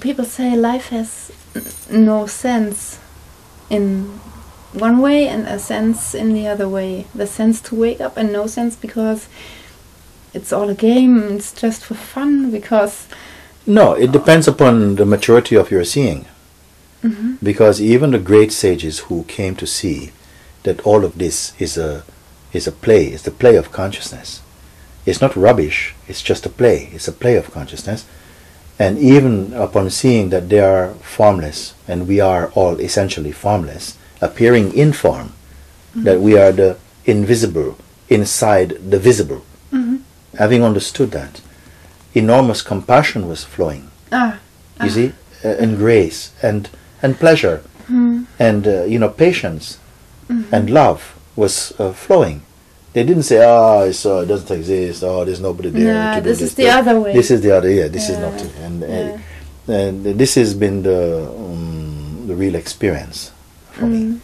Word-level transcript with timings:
People 0.00 0.24
say 0.24 0.56
life 0.56 0.88
has 0.88 1.30
no 1.90 2.26
sense 2.26 2.98
in 3.70 4.20
one 4.72 4.98
way 4.98 5.26
and 5.28 5.46
a 5.46 5.58
sense 5.58 6.14
in 6.14 6.34
the 6.34 6.46
other 6.46 6.68
way. 6.68 7.06
The 7.14 7.26
sense 7.26 7.60
to 7.62 7.74
wake 7.74 8.00
up 8.00 8.16
and 8.16 8.32
no 8.32 8.46
sense 8.46 8.76
because 8.76 9.28
it's 10.34 10.52
all 10.52 10.68
a 10.68 10.74
game. 10.74 11.22
It's 11.36 11.52
just 11.52 11.84
for 11.84 11.94
fun 11.94 12.50
because 12.50 13.06
No, 13.66 13.92
it 13.92 14.12
depends 14.12 14.48
upon 14.48 14.94
the 14.94 15.04
maturity 15.04 15.54
of 15.54 15.70
your 15.70 15.84
seeing. 15.84 16.24
Mhm. 17.04 17.36
Because 17.42 17.80
even 17.82 18.12
the 18.12 18.18
great 18.18 18.50
sages 18.52 19.00
who 19.00 19.24
came 19.24 19.54
to 19.56 19.66
see 19.66 20.10
that 20.62 20.80
all 20.86 21.04
of 21.04 21.18
this 21.18 21.52
is 21.58 21.76
a 21.76 22.02
is 22.52 22.66
a 22.66 22.72
play, 22.72 23.06
it's 23.08 23.24
the 23.24 23.30
play 23.30 23.56
of 23.56 23.70
consciousness. 23.70 24.40
It's 25.04 25.20
not 25.20 25.36
rubbish, 25.36 25.94
it's 26.08 26.22
just 26.22 26.46
a 26.46 26.48
play, 26.48 26.88
it's 26.94 27.08
a 27.08 27.12
play 27.12 27.36
of 27.36 27.50
consciousness. 27.52 28.04
And 28.78 28.98
even 28.98 29.52
upon 29.54 29.90
seeing 29.90 30.30
that 30.30 30.48
they 30.48 30.60
are 30.60 30.94
formless, 31.02 31.74
and 31.88 32.06
we 32.06 32.20
are 32.20 32.50
all 32.54 32.78
essentially 32.80 33.32
formless, 33.32 33.96
appearing 34.20 34.72
in 34.74 34.92
form, 34.92 35.32
that 35.96 36.20
we 36.20 36.38
are 36.38 36.52
the 36.52 36.76
invisible 37.04 37.76
inside 38.08 38.68
the 38.90 38.98
visible, 38.98 39.42
Mhm. 39.72 39.98
having 40.38 40.62
understood 40.62 41.10
that, 41.10 41.40
enormous 42.14 42.62
compassion 42.62 43.28
was 43.28 43.44
flowing 43.44 43.90
ah, 44.12 44.38
you 44.82 44.90
see, 44.90 45.12
uh, 45.44 45.48
and 45.62 45.76
grace 45.76 46.30
and 46.42 46.68
and 47.02 47.18
pleasure 47.18 47.60
hmm, 47.86 48.22
and 48.38 48.66
uh, 48.66 48.84
you 48.84 48.98
know 48.98 49.08
patience 49.10 49.78
Mm-hmm. 50.30 50.54
and 50.54 50.70
love 50.70 51.00
was 51.36 51.72
uh, 51.78 51.92
flowing. 51.92 52.40
They 52.92 53.04
didn't 53.04 53.24
say, 53.24 53.44
"Ah, 53.44 53.82
it's, 53.82 54.04
uh, 54.06 54.20
it 54.20 54.26
doesn't 54.26 54.50
exist. 54.56 55.02
Oh, 55.04 55.24
there's 55.24 55.40
nobody 55.40 55.70
there." 55.70 55.92
Yeah, 55.92 56.14
to 56.16 56.20
do 56.20 56.28
this 56.30 56.38
this 56.40 56.50
is 56.50 56.54
the 56.54 56.68
other 56.68 57.00
way. 57.00 57.12
This 57.12 57.30
is 57.30 57.40
the 57.40 57.56
other. 57.56 57.70
Yeah, 57.70 57.88
this 57.88 58.08
is 58.08 58.18
not. 58.18 58.40
And 58.64 58.82
uh, 58.82 59.72
and 59.72 60.04
this 60.04 60.34
has 60.36 60.54
been 60.54 60.82
the 60.82 61.28
um, 61.28 62.26
the 62.26 62.34
real 62.34 62.54
experience 62.54 63.32
for 63.72 63.86
me. 63.86 64.02
Mm. 64.02 64.20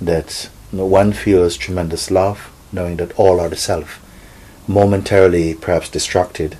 That 0.00 0.50
you 0.72 0.78
know, 0.78 0.86
one 0.86 1.12
feels 1.12 1.56
tremendous 1.56 2.10
love, 2.10 2.52
knowing 2.72 2.96
that 2.98 3.18
all 3.18 3.40
are 3.40 3.48
the 3.48 3.56
self, 3.56 4.00
momentarily 4.68 5.54
perhaps 5.54 5.88
distracted 5.88 6.56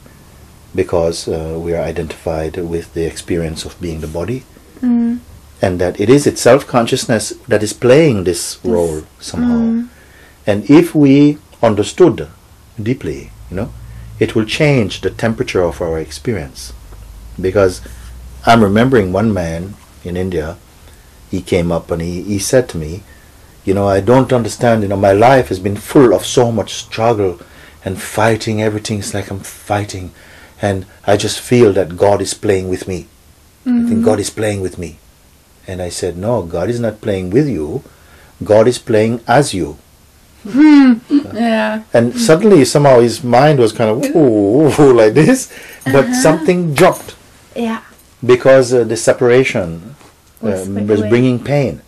because 0.75 1.27
uh, 1.27 1.59
we 1.59 1.75
are 1.75 1.83
identified 1.83 2.57
with 2.57 2.93
the 2.95 3.05
experience 3.07 3.65
of 3.65 3.81
being 3.81 4.01
the 4.01 4.07
body 4.07 4.45
mm, 4.81 5.19
and 5.63 5.81
that 5.81 5.99
it 5.99 6.11
is 6.11 6.27
itself 6.27 6.67
consciousness 6.67 7.31
that 7.49 7.63
is 7.63 7.73
playing 7.73 8.25
this 8.25 8.59
role 8.63 9.03
somehow. 9.19 9.59
Mm. 9.59 9.89
And 10.47 10.69
if 10.71 10.95
we 10.95 11.39
understood 11.63 12.29
deeply, 12.81 13.31
you 13.51 13.57
know, 13.57 13.73
it 14.19 14.35
will 14.35 14.45
change 14.45 15.01
the 15.01 15.11
temperature 15.11 15.63
of 15.63 15.81
our 15.83 15.99
experience. 15.99 16.73
Because 17.41 17.81
I'm 18.47 18.63
remembering 18.63 19.13
one 19.13 19.33
man 19.33 19.75
in 20.05 20.17
India, 20.17 20.57
he 21.31 21.43
came 21.43 21.73
up 21.73 21.91
and 21.91 22.01
he, 22.01 22.23
he 22.23 22.39
said 22.39 22.69
to 22.71 22.79
me, 22.79 23.03
you 23.65 23.75
know, 23.75 23.89
I 23.89 24.01
don't 24.01 24.33
understand, 24.33 24.83
you 24.83 24.89
know, 24.89 24.97
my 24.97 25.13
life 25.13 25.49
has 25.49 25.59
been 25.59 25.77
full 25.77 26.15
of 26.15 26.25
so 26.25 26.53
much 26.53 26.75
struggle 26.75 27.41
and 27.85 28.01
fighting, 28.01 28.63
everything's 28.63 29.13
like 29.15 29.31
I'm 29.31 29.41
fighting. 29.41 30.13
And 30.63 30.87
I 31.07 31.17
just 31.17 31.41
feel 31.41 31.73
that 31.75 31.97
God 31.97 32.21
is 32.23 32.35
playing 32.35 32.69
with 32.69 32.87
me. 32.89 33.09
I 33.67 33.69
Mm-hmm. 33.71 33.89
think 33.89 34.05
God 34.05 34.21
is 34.21 34.31
playing 34.31 34.61
with 34.61 34.79
me. 34.79 34.99
And 35.67 35.83
I 35.83 35.89
said, 35.89 36.17
No, 36.17 36.43
God 36.45 36.71
is 36.71 36.79
not 36.79 37.01
playing 37.01 37.31
with 37.31 37.49
you. 37.49 37.83
God 38.45 38.69
is 38.69 38.79
playing 38.79 39.21
as 39.27 39.53
you. 39.53 39.77
Yeah, 40.47 41.83
And 41.93 42.19
suddenly, 42.19 42.65
somehow, 42.65 43.01
his 43.01 43.23
mind 43.25 43.59
was 43.59 43.73
kind 43.73 43.91
of 43.91 44.17
ooh, 44.17 44.93
like 45.01 45.15
this, 45.15 45.53
but 45.85 46.13
something 46.15 46.75
dropped. 46.75 47.15
Yeah, 47.55 47.83
because 48.25 48.73
uh, 48.75 48.85
the 48.85 48.97
separation 48.97 49.97
Was 50.41 50.69
um, 50.69 50.87
was 50.87 51.01
bringing 51.03 51.39
pain. 51.43 51.81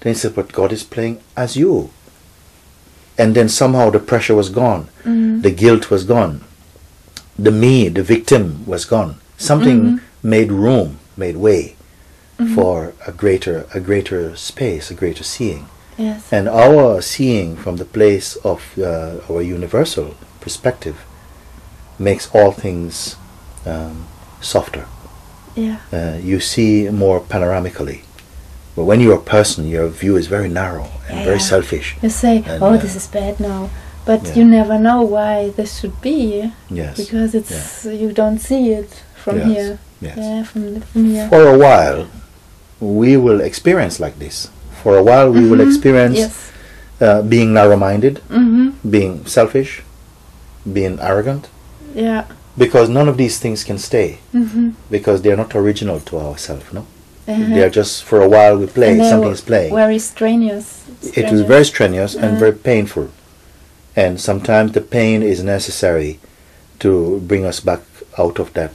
Then 0.00 0.12
he 0.14 0.18
said, 0.18 0.34
But 0.34 0.52
God 0.52 0.72
is 0.72 0.82
playing 0.84 1.20
as 1.36 1.56
you. 1.56 1.90
And 3.18 3.34
then 3.36 3.48
somehow 3.48 3.90
the 3.90 3.98
pressure 4.00 4.34
was 4.34 4.48
gone, 4.50 4.88
mm, 5.04 5.42
the 5.42 5.50
guilt 5.50 5.90
was 5.90 6.04
gone, 6.04 6.40
the 7.38 7.50
me, 7.52 7.88
the 7.88 8.02
victim 8.02 8.64
was 8.66 8.84
gone. 8.84 9.16
Something 9.36 9.80
Mm-hmm. 9.82 10.28
made 10.30 10.50
room, 10.52 10.98
made 11.16 11.36
way 11.36 11.76
for 12.54 12.92
a 13.06 13.12
greater, 13.12 13.66
a 13.72 13.78
greater 13.78 14.34
space, 14.34 14.90
a 14.90 14.94
greater 14.94 15.22
seeing. 15.22 15.66
Yes, 15.98 16.32
And 16.32 16.48
our 16.48 17.00
seeing 17.02 17.56
from 17.56 17.76
the 17.76 17.84
place 17.84 18.36
of 18.44 18.60
uh, 18.78 19.20
our 19.30 19.42
universal 19.42 20.14
perspective 20.40 20.96
makes 21.98 22.28
all 22.34 22.52
things 22.52 23.16
um, 23.66 24.06
softer. 24.40 24.86
yeah, 25.56 25.76
Uh, 25.92 26.18
you 26.22 26.40
see 26.40 26.88
more 26.90 27.20
panoramically. 27.20 28.00
But 28.74 28.84
when 28.84 29.00
you're 29.00 29.18
a 29.18 29.30
person, 29.38 29.68
your 29.68 29.88
view 29.88 30.16
is 30.16 30.26
very 30.26 30.48
narrow 30.48 30.88
and 31.08 31.24
very 31.24 31.40
selfish. 31.40 31.96
you 32.02 32.08
say, 32.08 32.42
And, 32.46 32.62
oh, 32.62 32.74
uh, 32.74 32.76
this 32.78 32.96
is 32.96 33.06
bad 33.06 33.38
now, 33.38 33.68
but 34.06 34.20
yeah. 34.24 34.34
you 34.36 34.44
never 34.44 34.78
know 34.78 35.02
why 35.02 35.50
this 35.56 35.78
should 35.80 36.00
be 36.00 36.50
Yes. 36.70 36.96
because 36.96 37.34
it's 37.34 37.84
you 37.84 38.12
don't 38.12 38.38
see 38.40 38.70
it 38.72 38.90
from 39.22 39.36
Yes, 39.38 39.46
here. 39.48 39.78
yes. 40.00 40.16
Yeah, 40.16 40.42
from 40.44 40.80
from 40.80 41.04
here. 41.04 41.28
For 41.28 41.42
a 41.54 41.58
while, 41.58 42.06
we 42.80 43.16
will 43.16 43.40
experience 43.42 44.00
like 44.00 44.16
this. 44.18 44.48
For 44.82 44.96
a 44.98 45.02
while, 45.02 45.30
we 45.30 45.48
will 45.48 45.58
Mhm. 45.58 45.68
experience 45.68 46.18
Yes. 46.18 46.32
uh, 47.00 47.22
being 47.22 47.52
narrow-minded, 47.54 48.20
Mhm. 48.30 48.72
being 48.96 49.26
selfish, 49.26 49.82
being 50.78 50.98
arrogant, 51.00 51.44
Yeah. 51.94 52.24
because 52.58 52.88
none 52.88 53.08
of 53.08 53.16
these 53.16 53.38
things 53.38 53.64
can 53.64 53.78
stay. 53.78 54.18
Mhm. 54.34 54.72
because 54.90 55.22
they 55.22 55.30
are 55.32 55.36
not 55.44 55.54
original 55.56 55.98
to 56.08 56.18
ourselves. 56.18 56.64
No, 56.72 56.80
Uh-huh. 57.28 57.54
they 57.54 57.62
are 57.66 57.70
just 57.80 58.04
for 58.04 58.18
a 58.20 58.28
while 58.28 58.54
we 58.58 58.66
play 58.66 58.92
something 59.10 59.32
is 59.32 59.40
playing. 59.40 59.74
Very 59.74 59.98
strenuous. 59.98 60.66
It 61.02 61.06
is 61.06 61.10
strenuous. 61.10 61.48
very 61.48 61.64
strenuous 61.64 62.14
and 62.14 62.36
Uh. 62.36 62.40
very 62.44 62.52
painful, 62.70 63.06
and 63.96 64.20
sometimes 64.20 64.72
the 64.72 64.80
pain 64.98 65.22
is 65.22 65.42
necessary 65.42 66.18
to 66.80 66.90
bring 67.30 67.44
us 67.50 67.60
back 67.60 67.80
out 68.18 68.38
of 68.38 68.48
that 68.54 68.74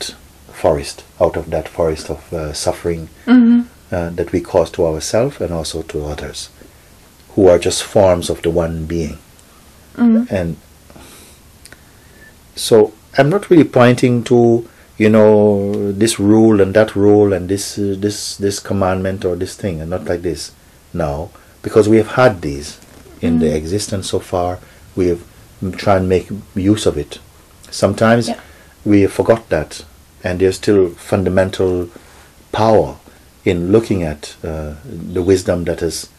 forest, 0.61 1.03
out 1.21 1.35
of 1.37 1.45
that 1.51 1.67
forest 1.67 2.09
of 2.09 2.19
uh, 2.33 2.53
suffering 2.53 3.09
Mhm. 3.27 3.65
Uh, 3.91 4.09
that 4.11 4.31
we 4.31 4.41
cause 4.41 4.69
to 4.71 4.85
ourselves 4.85 5.39
and 5.41 5.51
also 5.53 5.81
to 5.83 6.05
others, 6.05 6.49
who 7.35 7.47
are 7.47 7.59
just 7.59 7.83
forms 7.83 8.29
of 8.29 8.41
the 8.41 8.49
one 8.49 8.85
being. 8.85 9.17
Mhm. 9.95 10.27
And 10.31 10.57
so 12.55 12.93
I'm 13.17 13.29
not 13.29 13.49
really 13.49 13.63
pointing 13.63 14.23
to 14.25 14.67
you 14.97 15.09
know 15.09 15.91
this 15.91 16.19
rule 16.19 16.59
and 16.61 16.73
that 16.73 16.95
rule 16.95 17.33
and 17.33 17.47
this 17.49 17.77
uh, 17.77 17.95
this 17.97 18.37
this 18.37 18.59
commandment 18.59 19.23
or 19.23 19.35
this 19.35 19.55
thing 19.55 19.79
and 19.79 19.89
not 19.91 20.05
like 20.05 20.21
this 20.23 20.51
now 20.93 21.29
because 21.61 21.87
we 21.87 21.97
have 21.97 22.07
had 22.13 22.41
these 22.41 22.79
in 23.21 23.39
the 23.39 23.55
existence 23.55 24.09
so 24.09 24.19
far 24.19 24.59
we 24.95 25.07
have 25.07 25.21
tried 25.77 25.97
and 25.97 26.09
make 26.09 26.29
use 26.55 26.85
of 26.87 26.97
it 26.97 27.19
sometimes 27.69 28.27
Yeah. 28.29 28.39
we 28.85 29.05
forgot 29.07 29.49
that 29.49 29.83
and 30.23 30.39
there's 30.39 30.55
still 30.55 30.89
fundamental 30.89 31.89
power 32.51 32.95
in 33.47 33.71
looking 33.71 34.03
at 34.03 34.35
uh, 34.43 34.75
the 34.83 35.21
wisdom 35.21 35.63
that 35.63 35.79
has 35.79 36.09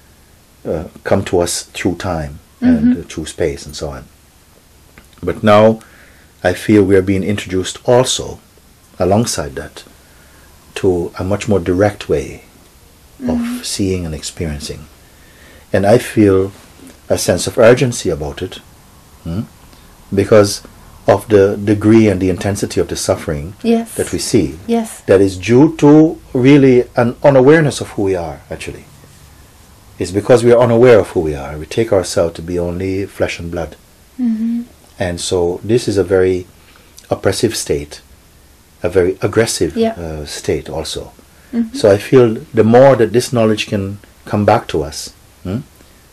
uh, 0.65 0.85
come 1.05 1.23
to 1.23 1.41
us 1.41 1.65
through 1.65 1.95
time 1.97 2.39
and 2.61 2.97
uh, 2.97 3.03
through 3.03 3.27
space 3.27 3.67
and 3.67 3.77
so 3.77 3.91
on. 3.91 4.05
But 5.23 5.43
now 5.43 5.81
I 6.43 6.55
feel 6.55 6.83
we 6.83 6.97
are 6.97 7.03
being 7.03 7.23
introduced 7.23 7.79
also, 7.87 8.41
alongside 8.99 9.57
that, 9.57 9.85
to 10.77 11.13
a 11.19 11.25
much 11.25 11.49
more 11.49 11.61
direct 11.61 12.09
way 12.09 12.45
of 13.29 13.67
seeing 13.67 14.07
and 14.07 14.15
experiencing. 14.15 14.87
And 15.73 15.85
I 15.85 15.99
feel 15.99 16.53
a 17.11 17.19
sense 17.19 17.47
of 17.47 17.59
urgency 17.59 18.09
about 18.09 18.41
it 18.41 18.55
hmm, 19.25 19.43
because 20.15 20.63
of 21.09 21.27
the 21.29 21.57
degree 21.57 22.07
and 22.07 22.21
the 22.21 22.29
intensity 22.29 22.79
of 22.81 22.89
the 22.89 22.97
suffering 22.97 23.55
Yes. 23.63 23.95
that 23.95 24.13
we 24.13 24.19
see 24.19 24.59
Yes. 24.67 25.01
that 25.07 25.21
is 25.23 25.37
due 25.39 25.75
to 25.79 26.19
really 26.35 26.85
an 26.97 27.17
unawareness 27.25 27.81
of 27.81 27.89
who 27.93 28.03
we 28.03 28.15
are, 28.15 28.41
actually. 28.51 28.85
It's 29.99 30.13
because 30.13 30.45
we 30.45 30.53
are 30.53 30.61
unaware 30.63 30.99
of 31.01 31.09
who 31.09 31.21
we 31.21 31.35
are. 31.35 31.57
We 31.59 31.67
take 31.67 31.93
ourselves 31.93 32.35
to 32.37 32.43
be 32.43 32.59
only 32.59 33.07
flesh 33.07 33.41
and 33.41 33.51
blood. 33.51 33.75
Mhm. 34.21 34.65
And 34.99 35.19
so 35.21 35.61
this 35.65 35.89
is 35.89 35.97
a 35.97 36.05
very 36.05 36.47
oppressive 37.11 37.57
state, 37.57 38.01
a 38.83 38.89
very 38.89 39.17
aggressive 39.23 39.77
Yeah. 39.77 39.95
uh, 39.99 40.27
state 40.27 40.69
also. 40.69 41.13
Mhm. 41.53 41.75
So 41.75 41.91
I 41.91 41.97
feel 41.99 42.37
the 42.53 42.65
more 42.65 42.95
that 42.97 43.13
this 43.13 43.33
knowledge 43.33 43.67
can 43.67 43.99
come 44.27 44.45
back 44.45 44.69
to 44.69 44.83
us, 44.85 45.11
hmm, 45.43 45.61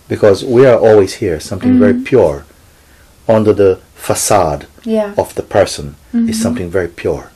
because 0.08 0.46
we 0.46 0.66
are 0.66 0.80
always 0.80 1.16
here, 1.16 1.40
something 1.42 1.78
very 1.80 1.94
Mhm. 1.94 2.06
pure, 2.06 2.46
under 3.28 3.54
the 3.54 3.80
facade 3.96 4.66
Yeah. 4.84 5.14
of 5.18 5.34
the 5.36 5.42
person 5.44 5.96
is 6.14 6.38
Mhm. 6.38 6.42
something 6.44 6.70
very 6.72 6.88
pure. 6.88 7.30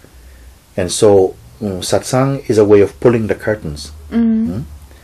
And 0.78 0.92
so 0.92 1.36
mm, 1.62 1.80
satsang 1.84 2.42
is 2.50 2.58
a 2.58 2.64
way 2.64 2.82
of 2.82 2.98
pulling 3.00 3.28
the 3.28 3.36
curtains. 3.36 3.92
Mhm. 4.12 4.46
Hmm? 4.48 4.60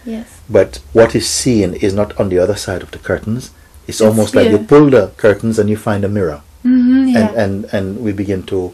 Yes. 0.05 0.25
But 0.49 0.79
what 0.93 1.15
is 1.15 1.27
seen 1.27 1.73
is 1.73 1.93
not 1.93 2.13
on 2.19 2.29
the 2.29 2.39
other 2.39 2.55
side 2.55 2.81
of 2.83 2.91
the 2.91 2.99
curtains. 2.99 3.49
It's, 3.87 3.99
It's 3.99 4.01
almost 4.01 4.35
like 4.35 4.49
you 4.51 4.59
pull 4.59 4.89
the 4.89 5.11
curtains 5.17 5.59
and 5.59 5.69
you 5.69 5.77
find 5.77 6.03
a 6.05 6.07
mirror. 6.07 6.41
Mhm. 6.63 7.13
Yeah. 7.13 7.27
And, 7.27 7.37
and, 7.37 7.65
and 7.73 7.85
we 8.05 8.11
begin 8.13 8.43
to 8.43 8.71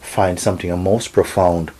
find 0.00 0.38
something, 0.40 0.70
a 0.72 0.76
most 0.76 1.12
profound 1.12 1.70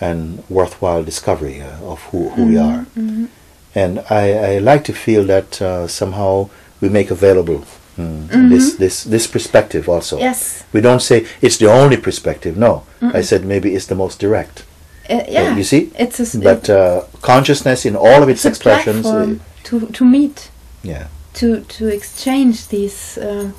and 0.00 0.42
worthwhile 0.48 1.02
discovery 1.02 1.60
uh, 1.62 1.92
of 1.92 1.98
who, 2.12 2.28
who 2.30 2.44
we 2.46 2.56
are. 2.58 2.86
mhm. 2.96 3.26
And 3.74 3.98
I, 4.10 4.54
I 4.54 4.58
like 4.58 4.84
to 4.84 4.92
feel 4.92 5.24
that 5.26 5.60
uh, 5.60 5.88
somehow 5.88 6.48
we 6.80 6.88
make 6.88 7.10
available 7.10 7.64
mm, 7.98 8.48
this, 8.50 8.76
this, 8.76 9.04
this 9.04 9.26
perspective 9.26 9.88
also. 9.88 10.18
Yes. 10.18 10.64
We 10.72 10.80
don't 10.80 11.00
say 11.02 11.26
it's 11.40 11.56
the 11.58 11.70
only 11.70 11.96
perspective. 11.96 12.56
No, 12.56 12.82
I 13.00 13.22
said 13.22 13.44
maybe 13.44 13.74
it's 13.74 13.86
the 13.86 13.94
most 13.94 14.20
direct. 14.20 14.64
Uh, 15.10 15.22
yeah. 15.28 15.56
you 15.56 15.64
see? 15.64 15.90
It's 15.98 16.34
a, 16.34 16.38
But 16.40 16.70
uh, 16.70 17.02
consciousness 17.22 17.84
in 17.86 17.94
all 17.96 18.22
of 18.22 18.28
its, 18.28 18.44
it's 18.44 18.56
expressions. 18.56 19.02
platform 19.02 19.40
uh, 19.40 19.68
to 19.68 19.86
to 19.92 20.04
meet, 20.04 20.50
yeah. 20.82 21.06
to 21.34 21.60
to 21.78 21.88
exchange 21.88 22.68
these 22.68 23.18
uh, 23.18 23.50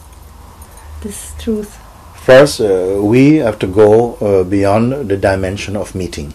this 1.04 1.34
truth. 1.40 1.78
First, 2.26 2.60
uh, 2.62 2.98
we 3.02 3.36
have 3.36 3.58
to 3.60 3.68
go 3.68 4.16
uh, 4.16 4.44
beyond 4.44 5.10
the 5.10 5.18
dimension 5.18 5.76
of 5.76 5.94
meeting. 5.96 6.34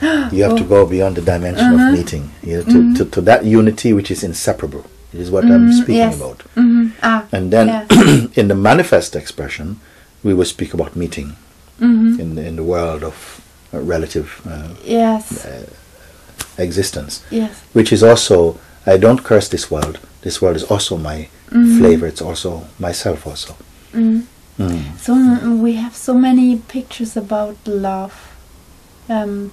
You 0.32 0.44
have 0.44 0.56
to 0.58 0.64
Oh. 0.64 0.68
go 0.68 0.86
beyond 0.86 1.16
the 1.16 1.22
dimension 1.22 1.66
Uh-huh. 1.74 1.88
of 1.88 1.98
meeting, 1.98 2.30
you 2.42 2.56
know, 2.58 2.62
to, 2.72 2.94
to, 2.98 3.04
to 3.10 3.20
that 3.22 3.44
unity 3.44 3.92
which 3.92 4.10
is 4.10 4.22
inseparable. 4.22 4.84
It 5.14 5.20
is 5.20 5.30
what 5.30 5.44
I'm 5.44 5.68
Mhm, 5.68 5.72
speaking 5.82 5.94
yes. 6.10 6.16
about. 6.16 6.42
hmm 6.54 6.88
Ah. 7.02 7.22
And 7.32 7.50
then 7.52 7.66
Yeah. 7.68 8.28
in 8.40 8.48
the 8.48 8.54
manifest 8.54 9.16
expression, 9.16 9.76
we 10.24 10.34
will 10.34 10.44
speak 10.46 10.74
about 10.74 10.96
meeting 10.96 11.36
hmm 11.78 12.20
in, 12.20 12.38
in 12.38 12.56
the 12.56 12.62
world 12.62 13.02
of 13.04 13.14
uh, 13.74 13.80
relative 13.80 14.28
uh, 14.46 14.68
Yes. 14.84 15.46
existence, 16.58 17.22
Yes. 17.30 17.50
which 17.72 17.92
is 17.92 18.02
also, 18.02 18.58
I 18.86 18.96
don't 18.96 19.22
curse 19.22 19.48
this 19.48 19.70
world. 19.70 19.98
This 20.22 20.40
world 20.42 20.56
is 20.56 20.64
also 20.70 20.96
my 20.96 21.28
Mhm. 21.50 21.78
flavor. 21.78 22.06
It's 22.06 22.22
also 22.22 22.64
myself 22.78 23.26
also. 23.26 23.54
Mm. 23.94 24.22
Mm. 24.58 24.80
So 25.00 25.14
mm, 25.14 25.58
we 25.62 25.74
have 25.74 25.94
so 25.94 26.14
many 26.14 26.56
pictures 26.68 27.16
about 27.16 27.56
love. 27.66 28.12
Um, 29.08 29.50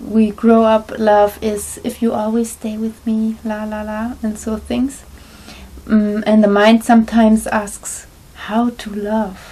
we 0.00 0.30
grow 0.30 0.64
up. 0.64 0.92
Love 0.98 1.38
is 1.42 1.80
if 1.84 2.02
you 2.02 2.12
always 2.12 2.52
stay 2.52 2.76
with 2.76 3.04
me, 3.06 3.36
la 3.44 3.64
la 3.64 3.82
la, 3.82 4.14
and 4.22 4.38
so 4.38 4.56
things. 4.56 5.04
Mm, 5.86 6.22
and 6.26 6.42
the 6.42 6.48
mind 6.48 6.84
sometimes 6.84 7.46
asks, 7.46 8.06
how 8.34 8.70
to 8.70 8.90
love? 8.90 9.50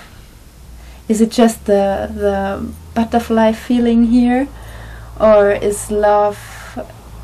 Is 1.09 1.21
it 1.21 1.31
just 1.31 1.65
the 1.67 2.09
the 2.15 2.67
butterfly 2.95 3.53
feeling 3.53 4.07
here, 4.07 4.49
or 5.21 5.53
is 5.53 5.91
love 5.91 6.39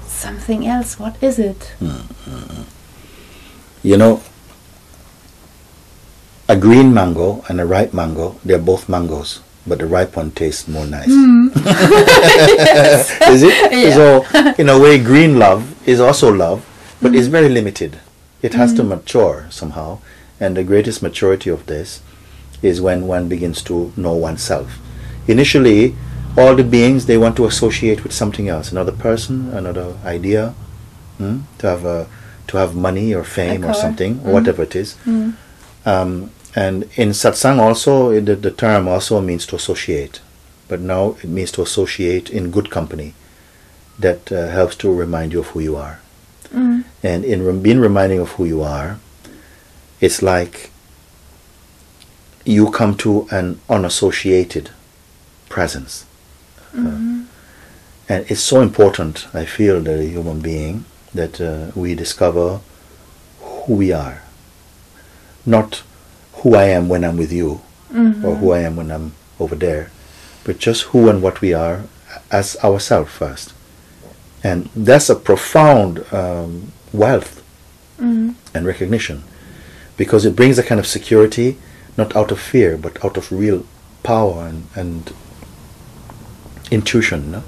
something 0.07 0.67
else? 0.67 0.99
What 0.99 1.17
is 1.23 1.39
it? 1.39 1.75
You 3.83 3.97
know, 3.97 4.21
a 6.49 6.57
green 6.57 6.93
mango 6.93 7.45
and 7.49 7.61
a 7.61 7.67
ripe 7.67 7.95
mango, 7.95 8.37
they're 8.45 8.59
both 8.59 8.89
mangoes, 8.89 9.41
but 9.69 9.79
the 9.79 9.87
ripe 9.87 10.17
one 10.17 10.31
tastes 10.31 10.69
more 10.69 10.87
nice. 10.87 11.09
Is 13.35 13.43
it? 13.43 13.73
Yeah. 13.73 13.95
So, 13.95 14.55
in 14.59 14.69
a 14.69 14.79
way, 14.79 14.99
green 14.99 15.39
love 15.39 15.63
is 15.89 16.01
also 16.01 16.33
love, 16.33 16.65
but 17.03 17.15
it's 17.15 17.27
very 17.29 17.49
limited. 17.49 17.99
It 18.43 18.55
has 18.55 18.73
to 18.75 18.85
mature 18.85 19.47
somehow, 19.51 19.99
and 20.41 20.57
the 20.57 20.65
greatest 20.65 21.03
maturity 21.03 21.51
of 21.51 21.67
this 21.67 22.01
is 22.63 22.81
when 22.81 23.07
one 23.07 23.29
begins 23.29 23.63
to 23.65 23.93
know 23.97 24.15
oneself. 24.15 24.79
Initially, 25.27 25.95
all 26.37 26.55
the 26.55 26.65
beings 26.65 27.07
they 27.07 27.19
want 27.19 27.37
to 27.37 27.47
associate 27.47 28.03
with 28.05 28.13
something 28.13 28.49
else, 28.49 28.71
another 28.73 28.93
person, 28.93 29.51
another 29.53 29.95
idea, 30.05 30.55
hmm, 31.19 31.41
to 31.59 31.67
have 31.69 31.85
a, 31.85 32.07
to 32.47 32.57
have 32.57 32.75
money 32.75 33.15
or 33.15 33.25
fame 33.25 33.65
or 33.65 33.75
something, 33.75 34.21
or 34.21 34.31
Mm. 34.31 34.33
whatever 34.33 34.63
it 34.63 34.77
is. 34.77 34.97
Mm. 35.05 35.35
Um, 35.85 36.31
and 36.55 36.85
in 36.97 37.11
satsang 37.11 37.59
also, 37.59 38.21
the, 38.21 38.37
the 38.37 38.51
term 38.51 38.89
also 38.89 39.21
means 39.21 39.47
to 39.47 39.57
associate. 39.57 40.21
But 40.69 40.81
now 40.81 41.17
it 41.23 41.29
means 41.29 41.51
to 41.53 41.63
associate 41.63 42.31
in 42.31 42.51
good 42.51 42.71
company 42.71 43.15
that 43.99 44.31
uh, 44.31 44.49
helps 44.49 44.77
to 44.77 44.93
remind 44.93 45.33
you 45.33 45.41
of 45.41 45.49
who 45.49 45.61
you 45.61 45.77
are. 45.77 46.01
Mm. 46.53 46.85
And 47.03 47.25
in 47.25 47.45
rem- 47.45 47.63
being 47.63 47.81
reminding 47.81 48.21
of 48.21 48.33
who 48.33 48.45
you 48.45 48.63
are, 48.63 48.99
it's 50.01 50.23
like 50.23 50.71
you 52.45 52.71
come 52.71 52.97
to 52.97 53.27
an 53.31 53.61
unassociated 53.69 54.71
presence. 55.49 56.05
Mhm. 56.75 57.27
And 58.09 58.25
it's 58.31 58.41
so 58.41 58.61
important, 58.63 59.27
I 59.35 59.45
feel, 59.45 59.81
that 59.81 60.01
a 60.01 60.05
human 60.05 60.41
being, 60.41 60.85
that 61.15 61.41
uh, 61.41 61.73
we 61.75 61.95
discover 61.95 62.61
who 63.41 63.75
we 63.75 63.93
are. 63.93 64.23
Not 65.45 65.83
who 66.39 66.55
I 66.55 66.65
am 66.65 66.89
when 66.89 67.05
I'm 67.05 67.17
with 67.17 67.33
you, 67.33 67.61
Mhm. 67.93 68.25
or 68.25 68.37
who 68.37 68.53
I 68.53 68.61
am 68.61 68.77
when 68.77 68.91
I'm 68.91 69.13
over 69.41 69.55
there, 69.57 69.91
but 70.45 70.59
just 70.59 70.83
who 70.93 71.09
and 71.09 71.23
what 71.23 71.41
we 71.41 71.53
are 71.55 71.81
as 72.31 72.57
ourselves 72.63 73.11
first. 73.13 73.53
And 74.45 74.69
that's 74.77 75.11
a 75.11 75.15
profound 75.17 76.05
um, 76.13 76.73
wealth 76.93 77.43
Mhm. 78.01 78.35
and 78.55 78.67
recognition 78.67 79.23
because 79.97 80.25
it 80.25 80.37
brings 80.37 80.59
a 80.59 80.63
kind 80.63 80.79
of 80.79 80.87
security, 80.87 81.57
not 81.97 82.15
out 82.15 82.31
of 82.31 82.39
fear, 82.39 82.77
but 82.77 83.05
out 83.05 83.17
of 83.17 83.33
real 83.33 83.65
power 84.03 84.47
and, 84.47 84.67
and 84.77 85.13
intuition. 86.71 87.31
no? 87.33 87.43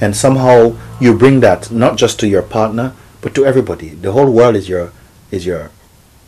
And 0.00 0.16
somehow 0.16 0.76
you 1.00 1.14
bring 1.14 1.40
that 1.40 1.70
not 1.70 1.96
just 1.96 2.18
to 2.20 2.26
your 2.28 2.42
partner, 2.42 2.92
but 3.20 3.34
to 3.34 3.44
everybody. 3.46 3.90
The 3.90 4.12
whole 4.12 4.30
world 4.30 4.56
is 4.56 4.68
your 4.68 4.90
is 5.30 5.46
your 5.46 5.70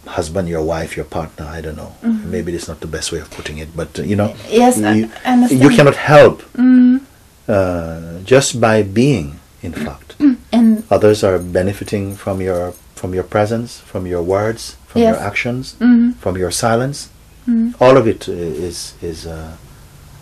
husband, 0.07 0.49
your 0.49 0.63
wife, 0.63 0.97
your 0.97 1.05
partner. 1.07 1.47
I 1.47 1.61
don't 1.61 1.77
know. 1.77 1.93
Mhm. 2.03 2.25
Maybe 2.31 2.53
it's 2.55 2.69
not 2.69 2.81
the 2.81 2.87
best 2.87 3.13
way 3.13 3.21
of 3.21 3.29
putting 3.31 3.59
it, 3.59 3.69
but 3.77 3.99
uh, 3.99 4.03
you 4.03 4.17
know, 4.17 4.35
Yes, 4.51 4.77
you, 4.79 5.11
I 5.25 5.33
understand. 5.33 5.63
you 5.63 5.71
cannot 5.77 5.97
help 5.97 6.43
Mm. 6.57 7.01
uh, 7.49 8.21
just 8.25 8.61
by 8.61 8.83
being. 8.83 9.39
In 9.63 9.73
fact, 9.73 10.15
And 10.53 10.85
others 10.91 11.25
are 11.25 11.39
benefiting 11.39 12.15
from 12.17 12.41
your 12.41 12.73
from 12.95 13.13
your 13.15 13.25
presence, 13.25 13.81
from 13.91 14.07
your 14.07 14.23
words, 14.23 14.77
from 14.87 15.03
your 15.03 15.13
Yes. 15.17 15.21
actions, 15.31 15.75
Mhm. 15.81 16.15
from 16.23 16.37
your 16.39 16.51
silence. 16.53 17.09
Mm. 17.49 17.75
All 17.81 17.97
of 17.97 18.07
it 18.07 18.29
is 18.29 18.95
is 19.03 19.27
uh, 19.27 19.53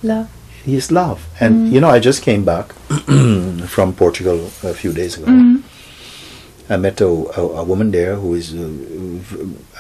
love. 0.03 0.27
is 0.67 0.91
love. 0.91 1.19
And 1.41 1.55
Mm. 1.55 1.73
you 1.75 1.81
know, 1.81 1.91
I 1.97 2.01
just 2.01 2.23
came 2.23 2.43
back 2.45 2.67
from 3.75 3.93
Portugal 3.93 4.39
a 4.63 4.75
few 4.75 4.93
days 4.93 5.17
ago. 5.19 5.27
I 6.71 6.77
met 6.79 7.01
a, 7.01 7.07
a, 7.07 7.43
a 7.61 7.65
woman 7.65 7.91
there 7.91 8.15
who 8.17 8.35
is. 8.35 8.55
Uh, 8.55 8.73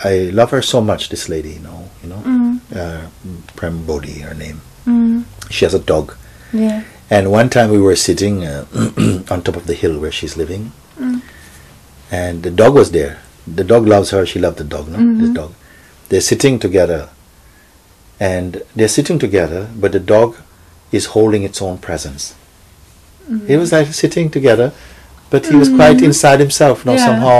I 0.04 0.30
love 0.32 0.50
her 0.50 0.60
so 0.62 0.80
much. 0.80 1.08
This 1.08 1.28
lady, 1.28 1.52
you 1.54 1.60
know, 1.60 1.88
you 2.02 2.08
know, 2.10 2.22
Mm. 2.24 2.60
uh, 2.76 3.08
Prem 3.56 3.84
Bodhi, 3.86 4.20
her 4.20 4.34
name. 4.34 4.60
Mm. 4.86 5.24
She 5.50 5.64
has 5.64 5.72
a 5.74 5.78
dog. 5.78 6.14
Yeah. 6.52 6.84
And 7.10 7.30
one 7.30 7.48
time 7.50 7.70
we 7.70 7.80
were 7.80 7.96
sitting 7.96 8.44
uh, 8.44 8.66
on 9.30 9.42
top 9.42 9.56
of 9.56 9.66
the 9.66 9.74
hill 9.74 9.98
where 9.98 10.12
she's 10.12 10.36
living, 10.36 10.72
Mm. 10.98 11.22
and 12.10 12.42
the 12.42 12.50
dog 12.50 12.74
was 12.74 12.90
there. 12.90 13.18
The 13.46 13.64
dog 13.64 13.86
loves 13.86 14.10
her. 14.10 14.24
She 14.26 14.38
loved 14.38 14.58
the 14.58 14.64
dog. 14.64 14.88
No, 14.88 14.98
this 14.98 15.30
Mhm. 15.30 15.34
dog. 15.34 15.52
They're 16.10 16.20
sitting 16.20 16.58
together, 16.58 17.08
and 18.20 18.62
they're 18.76 18.88
sitting 18.88 19.18
together, 19.18 19.68
but 19.74 19.92
the 19.92 20.00
dog 20.00 20.36
is 20.92 21.06
holding 21.16 21.42
its 21.44 21.60
own 21.62 21.78
presence. 21.78 22.34
Mm. 23.30 23.48
It 23.48 23.56
was 23.56 23.72
like 23.72 23.92
sitting 23.92 24.30
together, 24.30 24.72
but 25.34 25.46
he 25.50 25.56
was 25.62 25.68
quite 25.80 25.98
Mhm. 25.98 26.08
inside 26.08 26.38
himself. 26.46 26.76
Now 26.88 26.96
Yeah. 26.96 27.06
somehow 27.08 27.38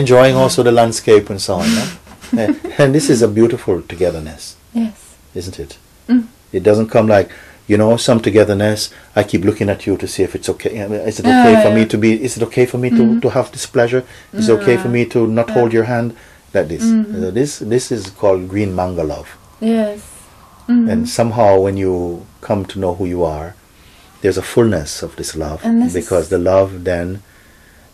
enjoying 0.00 0.36
also 0.42 0.60
the 0.68 0.74
landscape 0.80 1.26
and 1.32 1.40
so 1.46 1.54
on. 1.62 1.68
no? 1.78 1.84
and, 2.82 2.94
this 2.96 3.06
is 3.14 3.20
a 3.22 3.28
beautiful 3.38 3.76
togetherness, 3.90 4.42
Yes. 4.82 4.94
isn't 5.40 5.58
it? 5.64 5.72
Mm. 6.08 6.24
It 6.52 6.62
doesn't 6.68 6.88
come 6.94 7.06
like, 7.16 7.28
you 7.70 7.76
know, 7.80 7.90
some 8.08 8.18
togetherness. 8.26 8.80
I 9.20 9.22
keep 9.30 9.42
looking 9.48 9.68
at 9.74 9.80
you 9.86 9.94
to 10.02 10.06
see 10.12 10.22
if 10.28 10.32
it's 10.36 10.48
okay. 10.54 10.70
Is 11.10 11.18
it 11.20 11.26
Yeah, 11.26 11.40
okay 11.42 11.54
for 11.64 11.72
me 11.78 11.82
to 11.92 11.96
be? 12.04 12.10
Is 12.26 12.32
it 12.36 12.42
okay 12.48 12.66
for 12.72 12.78
me 12.84 12.88
to, 12.98 13.02
Mhm. 13.04 13.20
to 13.22 13.28
have 13.36 13.48
this 13.54 13.66
pleasure? 13.76 14.02
Is 14.38 14.48
it 14.48 14.52
okay 14.58 14.76
for 14.82 14.88
me 14.96 15.02
to 15.14 15.20
not 15.38 15.48
Yeah. 15.48 15.54
hold 15.56 15.70
your 15.78 15.86
hand? 15.94 16.08
Like 16.54 16.68
this. 16.74 16.84
Mhm. 16.84 17.04
Uh, 17.28 17.30
This 17.38 17.50
this 17.74 17.84
is 17.96 18.02
called 18.20 18.42
green 18.52 18.70
manga 18.80 19.04
love. 19.14 19.28
Yes. 19.60 19.98
Mm. 20.68 20.84
And 20.92 21.00
somehow, 21.18 21.50
when 21.66 21.76
you 21.84 21.92
come 22.48 22.64
to 22.72 22.76
know 22.82 22.92
who 22.98 23.06
you 23.14 23.22
are, 23.36 23.48
there's 24.26 24.36
a 24.36 24.42
fullness 24.42 25.04
of 25.04 25.14
this 25.14 25.36
love 25.36 25.62
this 25.62 25.94
because 25.94 26.30
the 26.30 26.38
love 26.38 26.82
then 26.82 27.22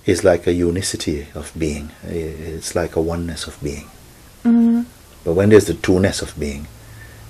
is 0.07 0.25
like 0.25 0.47
a 0.47 0.53
unicity 0.55 1.27
of 1.35 1.53
being. 1.59 1.91
It's 2.05 2.75
like 2.75 2.97
a 2.97 3.03
oneness 3.03 3.47
of 3.47 3.63
being. 3.63 3.87
Mm. 4.43 4.87
But 5.25 5.35
when 5.35 5.51
there's 5.51 5.67
the 5.67 5.75
two-ness 5.75 6.23
of 6.23 6.33
being, 6.41 6.69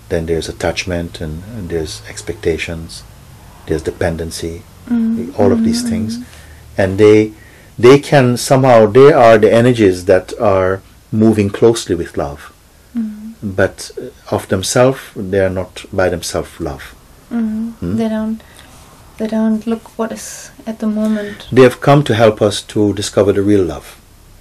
then 0.08 0.26
there's 0.26 0.48
attachment 0.48 1.20
and, 1.20 1.42
and 1.56 1.68
there's 1.68 2.00
expectations, 2.08 3.02
there's 3.66 3.82
dependency, 3.82 4.62
Mm. 4.88 5.36
all 5.38 5.50
of 5.52 5.64
these 5.64 5.82
Mm. 5.84 5.88
things, 5.90 6.18
and 6.78 6.98
they 6.98 7.32
they 7.78 7.98
can 7.98 8.36
somehow 8.36 8.86
they 8.86 9.12
are 9.12 9.36
the 9.38 9.52
energies 9.52 10.04
that 10.04 10.32
are 10.40 10.80
moving 11.10 11.50
closely 11.50 11.94
with 11.96 12.16
love, 12.16 12.40
Mm. 12.96 13.34
but 13.42 13.90
uh, 13.98 14.34
of 14.36 14.46
themselves 14.48 15.00
they 15.16 15.40
are 15.40 15.54
not 15.60 15.84
by 15.92 16.08
themselves 16.08 16.52
love. 16.60 16.84
Mm. 17.32 17.72
Hmm? 17.80 17.96
They 17.96 18.08
don't. 18.08 18.40
They 19.18 19.26
don't 19.26 19.66
look 19.66 19.96
what 19.98 20.12
is 20.12 20.50
at 20.66 20.78
the 20.78 20.86
moment. 20.86 21.46
They 21.52 21.62
have 21.62 21.80
come 21.80 22.02
to 22.04 22.14
help 22.14 22.40
us 22.42 22.62
to 22.74 22.92
discover 22.94 23.32
the 23.32 23.42
real 23.42 23.62
love. 23.64 23.96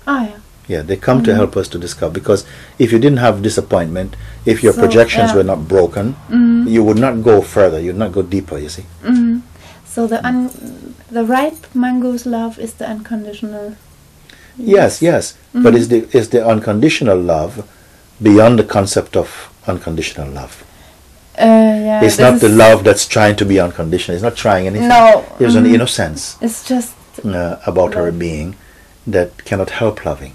Ah, 0.07 0.23
yeah. 0.27 0.37
Yeah, 0.67 0.81
they 0.83 0.95
come 0.95 1.21
to 1.23 1.31
Mhm. 1.31 1.35
help 1.35 1.57
us 1.57 1.67
to 1.69 1.77
discover 1.77 2.13
because 2.13 2.45
if 2.79 2.91
you 2.93 2.99
didn't 2.99 3.19
have 3.19 3.41
disappointment, 3.41 4.15
if 4.45 4.63
your 4.63 4.73
So, 4.73 4.79
projections 4.81 5.29
yeah. 5.31 5.35
were 5.37 5.43
not 5.43 5.67
broken, 5.67 6.15
Mm. 6.29 6.69
you 6.69 6.83
would 6.83 6.97
not 6.97 7.23
go 7.23 7.41
further. 7.41 7.79
You'd 7.79 7.97
not 7.97 8.11
go 8.13 8.21
deeper. 8.21 8.57
You 8.57 8.69
see. 8.69 8.85
Mm. 9.03 9.41
So 9.85 10.07
the 10.07 10.25
un, 10.25 10.49
the 11.11 11.25
ripe 11.25 11.65
mango's 11.73 12.25
love 12.25 12.57
is 12.57 12.73
the 12.73 12.87
unconditional. 12.87 13.75
Yes, 14.57 15.01
yes. 15.01 15.33
But 15.53 15.75
is 15.75 15.87
the 15.89 16.07
is 16.17 16.29
the 16.29 16.45
unconditional 16.45 17.19
love 17.19 17.63
beyond 18.21 18.57
the 18.59 18.63
concept 18.63 19.17
of 19.17 19.49
unconditional 19.67 20.29
love? 20.29 20.63
Uh, 21.41 21.73
yeah, 21.87 22.03
it's 22.05 22.19
not 22.19 22.39
the 22.39 22.49
love 22.49 22.83
that's 22.83 23.05
trying 23.07 23.35
to 23.41 23.45
be 23.45 23.59
unconditional. 23.59 24.15
It's 24.15 24.23
not 24.29 24.35
trying 24.35 24.67
anything. 24.67 24.89
No, 24.89 25.25
There's 25.39 25.55
an 25.55 25.65
mhm. 25.65 25.73
innocence 25.75 26.37
It's 26.41 26.59
just 26.67 26.93
uh, 27.25 27.57
about 27.65 27.95
our 27.95 28.11
Love. 28.11 28.19
being 28.19 28.55
that 29.07 29.29
cannot 29.45 29.69
help 29.81 30.05
loving, 30.05 30.33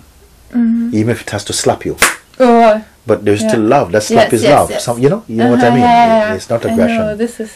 mhm. 0.52 0.92
even 0.98 1.10
if 1.10 1.20
it 1.22 1.30
has 1.30 1.44
to 1.44 1.52
slap 1.52 1.84
you. 1.88 1.96
oh, 2.40 2.84
But 3.06 3.24
there's 3.24 3.42
Yeah. 3.42 3.48
still 3.50 3.62
love. 3.76 3.92
That 3.92 4.02
slap 4.02 4.26
Yes, 4.32 4.32
is 4.38 4.42
yes, 4.42 4.52
love. 4.58 4.68
yes. 4.70 4.84
Some, 4.84 4.98
you 5.02 5.08
know, 5.12 5.22
you 5.28 5.36
know 5.36 5.50
what 5.54 5.60
I 5.62 5.68
uh-huh, 5.68 5.76
mean. 5.78 5.84
yeah, 5.84 6.28
yeah. 6.28 6.34
It's 6.38 6.50
not 6.50 6.60
I 6.66 6.70
aggression. 6.70 6.98
know, 7.06 7.14
this 7.24 7.34
is 7.40 7.52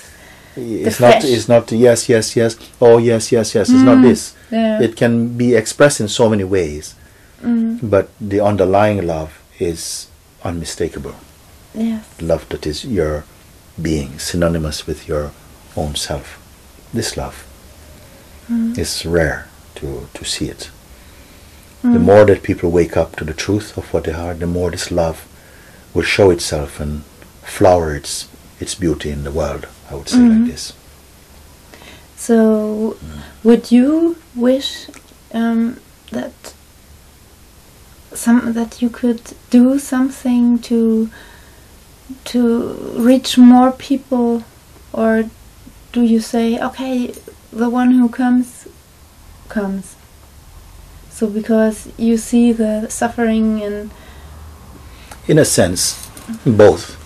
it's 0.57 1.01
not. 1.01 1.13
flesh. 1.21 1.25
It's 1.35 1.49
not. 1.49 1.65
Yes, 1.73 2.09
yes, 2.09 2.37
yes. 2.37 2.53
Oh, 2.81 2.99
yes, 2.99 3.33
yes, 3.33 3.55
yes. 3.57 3.67
It's 3.75 3.87
not 3.91 3.99
Mm. 3.99 4.03
this. 4.09 4.21
It 4.87 4.93
can 4.97 5.13
be 5.43 5.49
expressed 5.63 5.99
in 6.01 6.09
so 6.09 6.25
many 6.33 6.45
ways, 6.57 6.95
mm, 7.45 7.79
but 7.83 8.07
the 8.33 8.41
underlying 8.51 8.99
love 9.15 9.31
is 9.59 10.07
unmistakable. 10.45 11.15
yes. 11.75 12.03
Love 12.21 12.45
that 12.51 12.67
is 12.67 12.85
your 12.85 13.25
being, 13.83 14.19
synonymous 14.19 14.87
with 14.87 15.09
your 15.09 15.33
own 15.77 15.95
self. 15.95 16.39
This 16.93 17.17
love 17.17 17.45
Mm. 18.51 18.77
is 18.79 19.07
rare 19.07 19.47
to, 19.77 20.09
to 20.15 20.25
see 20.25 20.47
it. 20.49 20.71
The 21.83 21.89
Mm. 21.99 22.03
more 22.03 22.25
that 22.27 22.43
people 22.43 22.71
wake 22.71 22.97
up 22.97 23.15
to 23.17 23.25
the 23.25 23.33
truth 23.33 23.77
of 23.79 23.93
what 23.93 24.05
they 24.05 24.13
are, 24.13 24.35
the 24.35 24.47
more 24.47 24.71
this 24.71 24.91
love 24.91 25.19
will 25.95 26.03
show 26.05 26.31
itself 26.31 26.81
and 26.81 27.03
flower 27.45 27.95
its 27.97 28.27
its 28.61 28.75
beauty 28.75 29.11
in 29.11 29.25
the 29.25 29.31
world. 29.31 29.67
I 29.91 29.95
would 29.95 30.09
say 30.09 30.19
Mhm. 30.19 30.31
like 30.41 30.53
this. 30.53 30.73
So, 32.17 32.97
would 33.43 33.71
you 33.73 34.17
wish 34.35 34.89
um, 35.33 35.77
that 36.11 36.33
some 38.13 38.53
that 38.53 38.83
you 38.83 38.91
could 38.91 39.23
do 39.51 39.79
something 39.79 40.59
to 40.59 41.09
to 42.27 42.73
reach 42.97 43.37
more 43.39 43.73
people, 43.73 44.45
or 44.93 45.25
do 45.93 46.03
you 46.03 46.21
say, 46.21 46.59
okay, 46.61 47.15
the 47.53 47.69
one 47.71 47.91
who 47.93 48.09
comes 48.09 48.67
comes? 49.49 49.97
So 51.11 51.27
because 51.27 51.89
you 51.99 52.17
see 52.17 52.53
the 52.53 52.89
suffering 52.89 53.63
and 53.63 53.91
In 55.29 55.39
a 55.39 55.45
sense, 55.45 56.09
both. 56.47 56.97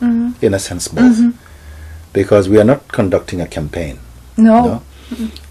Mhm. 0.00 0.34
In 0.42 0.54
a 0.54 0.58
sense, 0.58 0.88
both. 0.88 1.16
Mhm. 1.18 1.34
Because 2.12 2.48
we 2.48 2.58
are 2.58 2.64
not 2.64 2.88
conducting 2.88 3.40
a 3.40 3.46
campaign. 3.46 3.98
no, 4.36 4.64
No? 4.64 4.82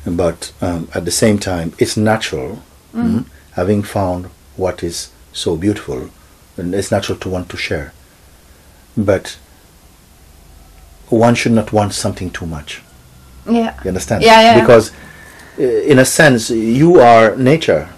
But 0.05 0.51
um, 0.61 0.87
at 0.95 1.05
the 1.05 1.11
same 1.11 1.37
time, 1.37 1.73
it's 1.77 1.95
natural, 1.97 2.59
mm, 2.95 3.25
having 3.51 3.83
found 3.83 4.25
what 4.57 4.83
is 4.83 5.09
so 5.33 5.55
beautiful, 5.55 6.09
and 6.57 6.73
it's 6.73 6.91
natural 6.91 7.17
to 7.19 7.29
want 7.29 7.49
to 7.49 7.57
share. 7.57 7.91
But 8.97 9.37
one 11.09 11.35
should 11.35 11.51
not 11.53 11.73
want 11.73 11.93
something 11.93 12.29
too 12.29 12.45
much. 12.45 12.81
yeah, 13.49 13.79
You 13.83 13.89
understand? 13.89 14.23
Yeah, 14.23 14.41
yeah. 14.41 14.59
Because, 14.59 14.91
uh, 15.59 15.63
in 15.63 15.97
a 15.99 16.05
sense, 16.05 16.49
you 16.49 16.99
are 16.99 17.35
nature, 17.35 17.89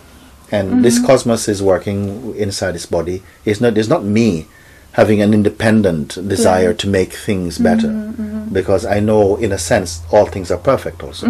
and 0.51 0.83
this 0.83 1.00
cosmos 1.05 1.48
is 1.48 1.62
working 1.62 2.36
inside 2.36 2.74
this 2.74 2.86
body. 2.86 3.24
It's 3.45 3.60
not. 3.62 3.77
It's 3.77 3.89
not 3.89 4.03
me 4.03 4.48
having 4.93 5.21
an 5.21 5.33
independent 5.33 6.15
desire 6.27 6.74
to 6.74 6.88
make 6.88 7.13
things 7.13 7.57
better, 7.57 8.13
because 8.51 8.86
I 8.86 9.00
know, 9.00 9.38
in 9.38 9.51
a 9.53 9.57
sense, 9.57 10.01
all 10.12 10.25
things 10.25 10.51
are 10.51 10.57
perfect. 10.57 11.01
Also, 11.03 11.27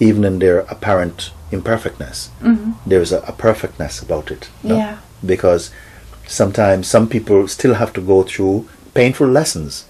even 0.00 0.24
in 0.24 0.38
their 0.40 0.60
apparent 0.68 1.30
imperfectness, 1.52 2.30
Mhm. 2.42 2.74
there's 2.86 3.12
a, 3.12 3.18
a 3.28 3.32
perfectness 3.32 4.02
about 4.02 4.30
it. 4.32 4.48
no? 4.64 4.76
yeah, 4.76 4.96
because 5.24 5.70
sometimes 6.26 6.86
some 6.86 7.08
people 7.08 7.46
still 7.48 7.74
have 7.74 7.92
to 7.92 8.00
go 8.00 8.22
through 8.22 8.68
painful 8.94 9.26
lessons 9.28 9.84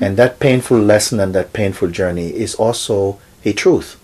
and 0.00 0.16
that 0.16 0.38
painful 0.38 0.78
lesson 0.78 1.18
and 1.18 1.34
that 1.34 1.52
painful 1.52 1.88
journey 1.88 2.28
is 2.28 2.54
also 2.54 3.18
a 3.44 3.52
truth 3.52 3.96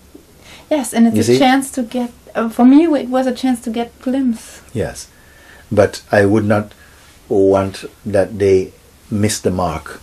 yes, 0.69 0.93
and 0.93 1.07
it's 1.07 1.15
You 1.15 1.21
a 1.21 1.23
see? 1.25 1.39
chance 1.39 1.71
to 1.71 1.81
get. 1.83 2.11
Uh, 2.35 2.47
for 2.49 2.63
me, 2.65 2.83
it 2.83 3.09
was 3.09 3.25
a 3.25 3.33
chance 3.33 3.59
to 3.61 3.69
get 3.71 3.97
glimpse. 4.01 4.61
yes 4.73 5.07
but 5.71 6.01
i 6.11 6.25
would 6.25 6.45
not 6.45 6.73
want 7.29 7.85
that 8.05 8.37
they 8.39 8.71
miss 9.09 9.39
the 9.39 9.51
mark 9.51 9.99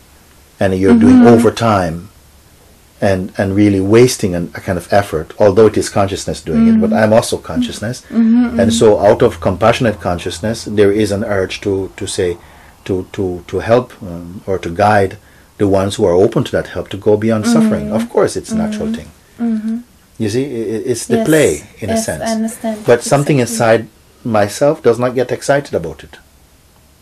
and 0.59 0.79
you're 0.79 0.99
doing 0.99 1.27
overtime 1.27 2.09
and 3.01 3.33
and 3.37 3.55
really 3.55 3.81
wasting 3.81 4.35
an, 4.35 4.51
a 4.55 4.61
kind 4.61 4.79
of 4.79 4.91
effort 4.93 5.35
although 5.39 5.67
it 5.67 5.77
is 5.77 5.89
consciousness 5.91 6.41
doing 6.41 6.67
it 6.69 6.81
but 6.81 6.93
i'm 6.93 7.13
also 7.13 7.37
consciousness. 7.37 8.03
And 8.11 8.73
so 8.73 8.99
out 8.99 9.21
of 9.23 9.39
compassionate 9.41 10.01
consciousness 10.01 10.65
there 10.65 10.91
is 11.03 11.11
an 11.13 11.23
urge 11.25 11.61
to 11.61 11.91
to 11.97 12.07
say 12.07 12.39
to 12.87 13.07
to 13.13 13.25
to 13.49 13.59
help 13.61 13.93
um, 14.03 14.41
or 14.47 14.59
to 14.59 14.71
guide 14.71 15.19
the 15.59 15.69
ones 15.69 15.97
who 15.97 16.05
are 16.07 16.15
open 16.25 16.43
to 16.45 16.53
that 16.53 16.69
help 16.69 16.89
to 16.91 16.97
go 16.97 17.17
beyond 17.17 17.47
suffering. 17.47 17.93
Of 17.93 18.09
course 18.09 18.33
it's 18.41 18.51
a 18.53 18.57
natural 18.65 18.91
thing. 18.97 19.09
Mm-hmm. 19.39 19.77
you 20.23 20.29
see 20.35 20.45
it's 20.93 21.05
the 21.07 21.17
Yes, 21.19 21.27
play 21.31 21.51
in 21.83 21.89
a 21.91 21.95
yes, 21.95 22.07
sense. 22.07 22.23
I 22.23 22.33
understand. 22.39 22.77
but 22.87 23.03
something 23.03 23.39
Exactly. 23.41 23.43
inside 23.43 23.83
myself 24.41 24.83
does 24.83 24.99
not 24.99 25.15
get 25.15 25.31
excited 25.39 25.75
about 25.75 25.99
it. 26.07 26.15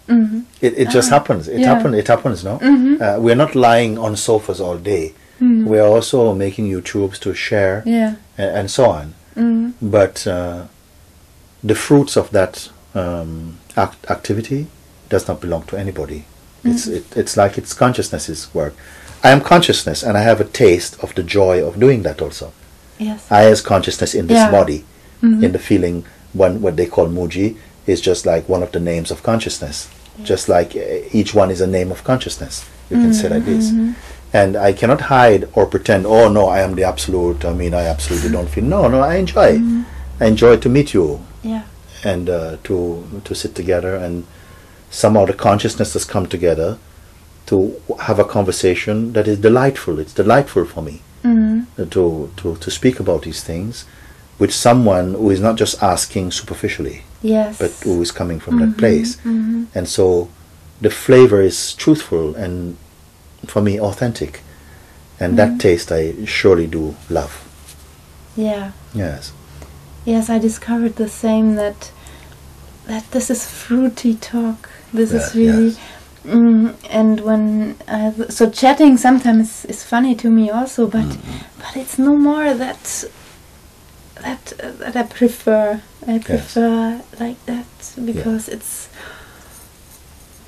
Mhm. 0.09 0.43
it, 0.61 0.73
it 0.83 0.89
just 0.97 1.09
Ah, 1.11 1.15
happens. 1.19 1.43
It 1.49 1.61
yeah. 1.61 1.75
happens 1.75 1.95
it 2.03 2.09
happens 2.15 2.39
no? 2.45 2.55
Mhm. 2.59 3.01
uh, 3.05 3.17
we're 3.25 3.41
not 3.45 3.55
lying 3.69 3.93
on 4.07 4.17
sofas 4.17 4.61
all 4.61 4.79
day 4.95 5.05
Mm. 5.45 5.65
we're 5.71 5.87
also 5.97 6.35
making 6.35 6.65
youtubes 6.75 7.19
to 7.21 7.35
share 7.35 7.83
Yeah. 7.85 8.13
and, 8.39 8.51
and 8.59 8.71
so 8.71 8.85
on 8.99 9.07
Mm. 9.37 9.73
but 9.83 10.27
uh, 10.27 10.61
the 11.71 11.75
fruits 11.75 12.17
of 12.17 12.31
that 12.31 12.71
um, 12.95 13.59
act- 13.77 14.09
activity 14.11 14.67
does 15.09 15.27
not 15.29 15.41
belong 15.41 15.63
to 15.71 15.77
anybody 15.77 16.21
it's 16.65 16.87
Mm-hmm. 16.87 16.97
it, 16.97 17.17
it's 17.21 17.37
like 17.37 17.59
it's 17.61 17.75
consciousness's 17.75 18.41
work 18.55 18.75
i 19.23 19.31
am 19.31 19.41
consciousness 19.41 20.03
and 20.07 20.17
i 20.17 20.23
have 20.31 20.41
a 20.41 20.45
taste 20.65 20.95
of 21.03 21.15
the 21.15 21.23
joy 21.23 21.57
of 21.69 21.79
doing 21.81 22.03
that 22.05 22.23
also 22.23 22.53
Yes. 22.99 23.21
i 23.31 23.45
as 23.53 23.61
consciousness 23.61 24.15
in 24.15 24.27
this 24.29 24.37
Yeah. 24.45 24.51
body 24.59 24.85
Mhm. 25.23 25.43
in 25.45 25.53
the 25.53 25.59
feeling 25.59 26.05
one 26.33 26.55
what 26.63 26.77
they 26.77 26.87
call 26.87 27.09
Mooji 27.09 27.57
is 27.87 28.01
just 28.01 28.25
like 28.27 28.49
one 28.55 28.63
of 28.67 28.71
the 28.73 28.81
names 28.81 29.11
of 29.11 29.23
consciousness 29.23 29.89
just 30.23 30.49
like 30.49 30.71
uh, 30.77 31.19
each 31.19 31.35
one 31.35 31.51
is 31.55 31.61
a 31.61 31.67
name 31.67 31.91
of 31.93 32.03
consciousness 32.05 32.65
you 32.91 32.97
can 33.03 33.13
say 33.15 33.29
like 33.29 33.45
this 33.45 33.71
Mhm. 33.71 33.95
And 34.41 34.57
i 34.57 34.73
cannot 34.73 35.03
hide 35.03 35.49
or 35.55 35.65
pretend 35.75 36.05
oh 36.07 36.29
no 36.29 36.47
i 36.49 36.61
am 36.61 36.75
the 36.75 36.85
absolute 36.93 37.45
i 37.45 37.53
mean 37.53 37.73
i 37.81 37.85
absolutely 37.95 38.31
don't 38.37 38.49
feel 38.55 38.65
no 38.65 38.89
no 38.89 39.01
i 39.01 39.15
enjoy 39.25 39.51
i 40.21 40.27
enjoy 40.33 40.57
to 40.57 40.69
meet 40.69 40.93
you 40.95 41.07
Yeah. 41.43 41.63
and 42.13 42.29
uh, 42.29 42.57
to 42.69 42.77
to 43.29 43.35
sit 43.43 43.55
together 43.61 43.95
and 44.07 44.25
somehow 44.91 45.25
the 45.27 45.37
consciousness 45.49 45.93
has 45.95 46.05
come 46.15 46.27
together 46.37 46.71
to 47.47 47.57
have 48.09 48.19
a 48.19 48.25
conversation 48.37 49.13
that 49.15 49.27
is 49.33 49.39
delightful 49.49 49.99
it's 50.05 50.15
delightful 50.23 50.65
for 50.75 50.83
me 50.91 50.97
Mm. 51.25 51.65
to, 51.97 52.31
to, 52.37 52.57
to 52.65 52.71
speak 52.71 53.01
about 53.01 53.23
these 53.23 53.43
things 53.43 53.87
with 54.39 54.53
someone 54.53 55.15
who 55.15 55.31
is 55.31 55.41
not 55.41 55.57
just 55.63 55.83
asking 55.83 56.33
superficially, 56.33 56.99
Yes. 57.23 57.57
but 57.63 57.71
who 57.85 57.95
is 58.03 58.11
coming 58.13 58.39
from 58.45 58.59
that 58.61 58.73
Mhm, 58.75 58.79
place. 58.83 59.11
mhm. 59.25 59.65
And 59.75 59.89
so 59.89 60.29
the 60.83 60.91
flavor 60.91 61.41
is 61.41 61.73
truthful 61.85 62.35
and, 62.35 62.77
for 63.47 63.63
me, 63.63 63.81
authentic. 63.81 64.41
And 65.21 65.39
that 65.39 65.61
taste 65.61 65.93
I 65.93 66.25
surely 66.25 66.67
do 66.67 66.97
love. 67.09 67.33
Yeah. 68.37 68.73
Yes. 68.95 69.33
Yes, 70.05 70.29
I 70.29 70.39
discovered 70.39 70.97
the 70.97 71.09
same 71.09 71.55
that 71.55 71.93
that 72.87 73.11
this 73.13 73.31
is 73.31 73.47
fruity 73.49 74.15
talk. 74.17 74.69
This 74.93 75.13
Yeah, 75.13 75.19
is 75.21 75.35
really. 75.35 75.67
yes. 75.69 75.79
Mm, 76.27 76.75
and 76.91 77.21
when 77.21 77.77
I, 77.87 78.13
so 78.29 78.51
chatting 78.51 78.97
sometimes 78.99 79.65
is 79.67 79.83
funny 79.85 80.15
to 80.17 80.31
me 80.31 80.51
also, 80.51 80.87
but 80.87 81.05
Mm-hmm. 81.05 81.39
but 81.61 81.77
it's 81.77 81.99
no 81.99 82.17
more 82.17 82.55
that 82.55 83.05
that 84.23 84.53
uh, 84.63 84.73
that 84.79 84.97
I 84.97 85.03
prefer. 85.05 85.81
I 86.07 86.19
prefer 86.19 87.01
like 87.21 87.39
that 87.47 87.67
because 88.05 88.49
it's 88.49 88.89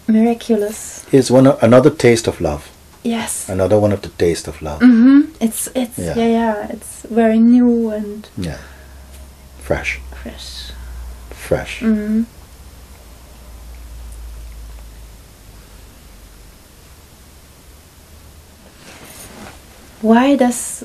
miraculous. 0.09 1.05
Here's 1.11 1.31
one 1.31 1.47
another 1.63 1.91
taste 1.91 2.27
of 2.29 2.41
love. 2.41 2.69
Yes. 3.07 3.49
Another 3.49 3.79
one 3.79 3.93
of 3.93 4.01
the 4.03 4.09
taste 4.09 4.49
of 4.49 4.61
love. 4.63 4.81
Mm-hmm. 4.81 5.21
It's 5.41 5.69
it's 5.75 5.99
Yeah. 5.99 6.17
yeah. 6.17 6.29
yeah 6.39 6.73
it's 6.75 7.03
very 7.03 7.39
new 7.39 7.91
and 7.91 8.29
Yeah. 8.37 8.59
Fresh. 9.63 10.01
fresh. 10.23 10.73
Fresh. 11.31 11.81
Mm-hmm. 11.83 12.25
Why 20.03 20.37
does 20.37 20.85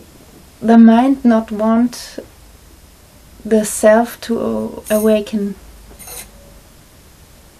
the 0.62 0.78
mind 0.78 1.24
not 1.26 1.52
want 1.52 2.20
the 3.46 3.66
self 3.66 4.20
to 4.22 4.84
awaken? 4.90 5.56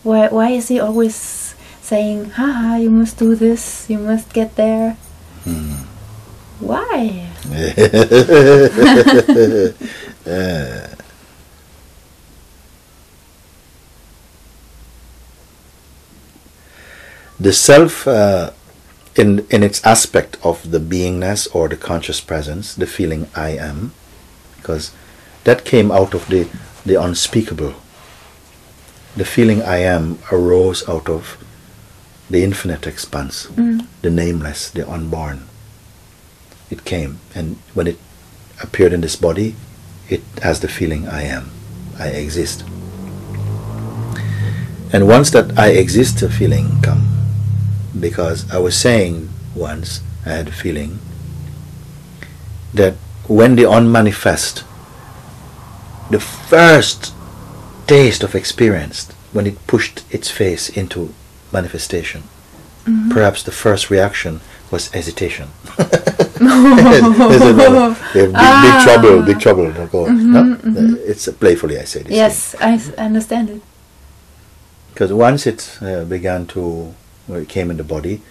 Why 0.04 0.28
why 0.30 0.50
is 0.52 0.68
he 0.70 0.80
always 0.80 1.16
saying, 1.92 2.30
haha, 2.40 2.78
you 2.78 2.90
must 2.90 3.20
do 3.20 3.36
this, 3.36 3.90
you 3.90 4.00
must 4.00 4.32
get 4.32 4.56
there? 4.56 4.96
Mm. 5.44 5.84
Why? 6.64 7.28
the 17.38 17.52
self 17.52 18.08
uh, 18.08 18.52
in 19.18 19.46
in 19.50 19.62
its 19.64 19.84
aspect 19.84 20.38
of 20.44 20.72
the 20.72 20.80
beingness 20.80 21.48
or 21.54 21.68
the 21.68 21.76
conscious 21.76 22.22
presence 22.22 22.76
the 22.76 22.88
feeling 22.88 23.28
i 23.36 23.50
am 23.50 23.92
because 24.56 24.94
that 25.44 25.66
came 25.66 25.92
out 25.92 26.14
of 26.14 26.28
the 26.30 26.48
the 26.86 26.96
unspeakable 26.96 27.74
the 29.18 29.26
feeling 29.26 29.62
i 29.64 29.78
am 29.78 30.20
arose 30.32 30.88
out 30.88 31.10
of 31.10 31.36
the 32.32 32.44
infinite 32.44 32.88
expanse 32.88 33.48
the 34.02 34.10
nameless 34.10 34.70
the 34.72 34.90
unborn. 34.90 35.44
It 36.70 36.86
came 36.86 37.20
and 37.36 37.58
when 37.74 37.88
it 37.88 38.00
appeared 38.64 38.94
in 38.94 39.02
this 39.02 39.16
body 39.16 39.56
it 40.10 40.22
has 40.42 40.60
the 40.60 40.68
feeling 40.68 41.08
i 41.08 41.24
am. 41.24 41.52
I 42.00 42.08
exist. 42.08 42.64
And 44.94 45.08
once 45.08 45.30
that 45.32 45.58
i 45.60 45.70
exist 45.70 46.20
feeling 46.30 46.82
come 46.82 47.12
because 48.00 48.50
I 48.52 48.58
was 48.58 48.76
saying 48.76 49.30
once, 49.56 50.02
I 50.26 50.30
had 50.30 50.48
a 50.48 50.52
feeling 50.52 51.00
that 52.74 52.94
when 53.28 53.56
the 53.56 53.70
unmanifest, 53.70 54.64
the 56.10 56.20
first 56.20 57.14
taste 57.88 58.24
of 58.24 58.36
experience, 58.36 59.12
when 59.34 59.46
it 59.48 59.68
pushed 59.68 60.04
its 60.10 60.30
face 60.30 60.70
into 60.70 61.14
manifestation, 61.54 62.24
perhaps 63.10 63.44
the 63.44 63.52
first 63.52 63.90
reaction 63.90 64.42
was 64.72 64.90
hesitation. 64.90 65.50
"No, 66.40 67.96
big, 68.14 68.30
big 68.32 68.36
ah. 68.36 68.82
trouble, 68.84 69.22
big 69.24 69.40
trouble. 69.40 69.72
Go. 69.72 70.06
Mm-hmm, 70.06 70.36
mm-hmm. 70.36 70.74
No, 70.74 70.98
It's 71.06 71.28
playfully 71.28 71.78
I 71.78 71.84
say 71.84 72.04
this. 72.04 72.14
Yes, 72.14 72.56
I 72.60 72.74
s- 72.74 72.94
understand 72.94 73.50
it. 73.50 73.62
Because 74.94 75.14
once 75.14 75.46
it 75.46 75.78
uh, 75.82 76.04
began 76.06 76.46
to, 76.48 76.94
where 77.28 77.42
it 77.42 77.50
came 77.50 77.70
in 77.72 77.78
the 77.78 77.84
body, 77.84 78.22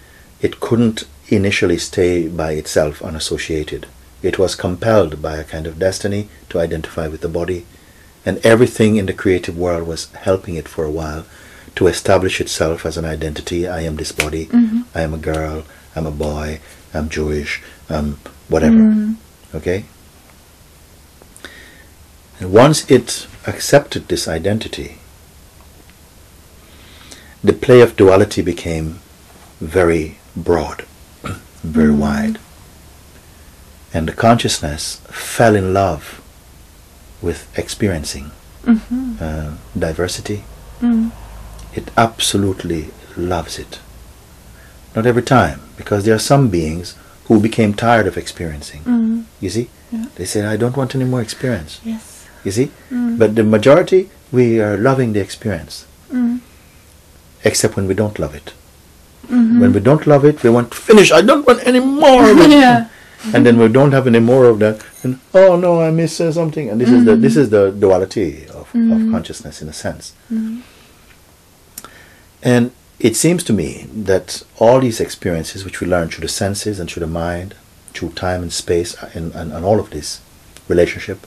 it 0.41 0.59
couldn't 0.59 1.03
initially 1.29 1.77
stay 1.77 2.27
by 2.27 2.51
itself 2.53 3.01
unassociated. 3.01 3.87
It 4.21 4.37
was 4.37 4.55
compelled 4.55 5.21
by 5.21 5.37
a 5.37 5.43
kind 5.43 5.65
of 5.65 5.79
destiny 5.79 6.27
to 6.49 6.59
identify 6.59 7.07
with 7.07 7.21
the 7.21 7.29
body, 7.29 7.65
and 8.25 8.37
everything 8.45 8.97
in 8.97 9.05
the 9.05 9.13
creative 9.13 9.57
world 9.57 9.87
was 9.87 10.11
helping 10.11 10.55
it 10.55 10.67
for 10.67 10.83
a 10.83 10.91
while 10.91 11.25
to 11.75 11.87
establish 11.87 12.41
itself 12.41 12.85
as 12.85 12.97
an 12.97 13.05
identity. 13.05 13.67
I 13.67 13.81
am 13.81 13.95
this 13.95 14.11
body. 14.11 14.47
Mm-hmm. 14.47 14.81
I 14.93 15.01
am 15.01 15.13
a 15.13 15.17
girl. 15.17 15.63
I'm 15.95 16.05
a 16.05 16.11
boy. 16.11 16.59
I'm 16.93 17.09
Jewish. 17.09 17.61
I'm 17.89 18.19
whatever. 18.49 18.77
Mm-hmm. 18.77 19.57
Okay. 19.57 19.85
And 22.39 22.51
once 22.51 22.89
it 22.89 23.27
accepted 23.47 24.07
this 24.07 24.27
identity, 24.27 24.97
the 27.43 27.53
play 27.53 27.81
of 27.81 27.95
duality 27.95 28.41
became 28.41 28.99
very 29.59 30.17
broad, 30.35 30.85
very 31.63 31.91
mm-hmm. 31.91 31.99
wide. 31.99 32.39
And 33.93 34.07
the 34.07 34.13
consciousness 34.13 35.01
fell 35.05 35.55
in 35.55 35.73
love 35.73 36.21
with 37.21 37.47
experiencing 37.57 38.31
uh, 39.19 39.55
diversity. 39.77 40.43
It 41.73 41.91
absolutely 41.97 42.87
loves 43.15 43.57
it. 43.59 43.79
Not 44.95 45.05
every 45.05 45.23
time, 45.23 45.61
because 45.77 46.05
there 46.05 46.15
are 46.15 46.19
some 46.19 46.49
beings 46.49 46.95
who 47.25 47.39
became 47.39 47.73
tired 47.73 48.07
of 48.07 48.17
experiencing. 48.17 48.81
Mm-hmm. 48.81 49.21
You 49.39 49.49
see? 49.49 49.69
Yeah. 49.91 50.05
They 50.15 50.25
said, 50.25 50.45
I 50.45 50.57
don't 50.57 50.75
want 50.75 50.95
any 50.95 51.05
more 51.05 51.21
experience. 51.21 51.79
Yes. 51.83 52.27
You 52.43 52.51
see? 52.51 52.65
Mm-hmm. 52.65 53.17
But 53.17 53.35
the 53.35 53.43
majority, 53.43 54.09
we 54.31 54.59
are 54.59 54.77
loving 54.77 55.13
the 55.13 55.21
experience 55.21 55.85
mm-hmm. 56.09 56.37
except 57.43 57.75
when 57.75 57.87
we 57.87 57.93
don't 57.93 58.19
love 58.19 58.35
it. 58.35 58.53
When 59.29 59.71
we 59.71 59.79
don't 59.79 60.05
love 60.07 60.25
it, 60.25 60.43
we 60.43 60.49
want 60.49 60.71
to 60.71 60.77
finish. 60.77 61.11
I 61.11 61.21
don't 61.21 61.47
want 61.47 61.65
any 61.65 61.79
more 61.79 62.29
of 62.29 62.37
it. 62.45 62.49
yeah. 62.51 62.89
And 63.33 63.45
then 63.45 63.57
we 63.57 63.67
don't 63.69 63.91
have 63.93 64.07
any 64.07 64.19
more 64.19 64.45
of 64.45 64.59
that. 64.59 64.83
And 65.03 65.19
oh 65.33 65.55
no, 65.55 65.81
I 65.81 65.91
miss 65.91 66.19
uh, 66.19 66.31
something. 66.33 66.69
And 66.69 66.81
this 66.81 66.89
is 66.89 67.05
the 67.05 67.15
this 67.15 67.37
is 67.37 67.49
the 67.49 67.71
duality 67.71 68.47
of, 68.47 68.73
of 68.75 69.11
consciousness 69.11 69.61
in 69.61 69.69
a 69.69 69.73
sense. 69.73 70.13
And 72.43 72.71
it 72.99 73.15
seems 73.15 73.43
to 73.45 73.53
me 73.53 73.87
that 73.93 74.43
all 74.57 74.79
these 74.79 74.99
experiences, 74.99 75.65
which 75.65 75.81
we 75.81 75.87
learn 75.87 76.09
through 76.09 76.21
the 76.21 76.27
senses 76.27 76.79
and 76.79 76.89
through 76.89 77.01
the 77.01 77.07
mind, 77.07 77.55
through 77.93 78.11
time 78.11 78.41
and 78.41 78.53
space, 78.53 78.95
and, 79.15 79.33
and, 79.33 79.51
and 79.51 79.65
all 79.65 79.79
of 79.79 79.89
this 79.89 80.21
relationship, 80.67 81.25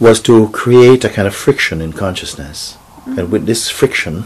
was 0.00 0.20
to 0.22 0.48
create 0.50 1.04
a 1.04 1.08
kind 1.08 1.26
of 1.28 1.34
friction 1.34 1.80
in 1.80 1.92
consciousness. 1.92 2.76
And 3.06 3.30
with 3.32 3.46
this 3.46 3.70
friction, 3.70 4.24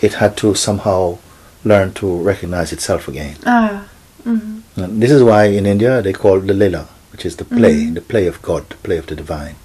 it 0.00 0.14
had 0.14 0.36
to 0.38 0.54
somehow 0.54 1.18
learn 1.64 1.92
to 1.94 2.06
recognize 2.20 2.72
itself 2.72 3.08
again. 3.08 3.36
Ah. 3.44 3.86
mhm. 4.24 4.62
And 4.76 5.02
this 5.02 5.10
is 5.10 5.22
why 5.22 5.44
in 5.44 5.66
India 5.66 6.00
they 6.00 6.12
call 6.12 6.38
it 6.38 6.46
the 6.46 6.54
Lila, 6.54 6.88
which 7.12 7.26
is 7.26 7.36
the 7.36 7.44
play, 7.44 7.86
the 7.86 8.00
play 8.00 8.26
of 8.26 8.40
God, 8.40 8.68
the 8.70 8.76
play 8.76 8.96
of 8.96 9.06
the 9.06 9.16
divine. 9.16 9.56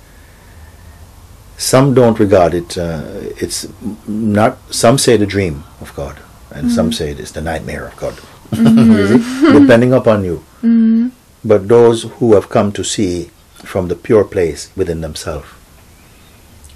Some 1.58 1.94
don't 1.94 2.20
regard 2.20 2.54
it, 2.54 2.78
uh, 2.78 3.04
it's 3.40 3.68
not, 4.08 4.58
some 4.74 4.98
say 4.98 5.16
the 5.16 5.26
dream 5.26 5.64
of 5.80 5.96
God, 5.96 6.20
and 6.52 6.70
some 6.72 6.90
mm-hmm. 6.90 6.94
say 6.94 7.12
it's 7.12 7.32
the 7.32 7.42
nightmare 7.42 7.88
of 7.88 7.96
God. 7.96 8.14
Mm-hmm. 8.52 9.52
See? 9.52 9.60
Depending 9.60 9.94
upon 9.94 10.24
you. 10.26 10.44
Mm-hmm. 10.58 11.10
But 11.46 11.68
those 11.68 12.04
who 12.04 12.34
have 12.34 12.50
come 12.50 12.72
to 12.74 12.84
see 12.84 13.32
from 13.54 13.88
the 13.88 13.96
pure 13.96 14.26
place 14.26 14.70
within 14.76 15.02
themselves 15.02 15.48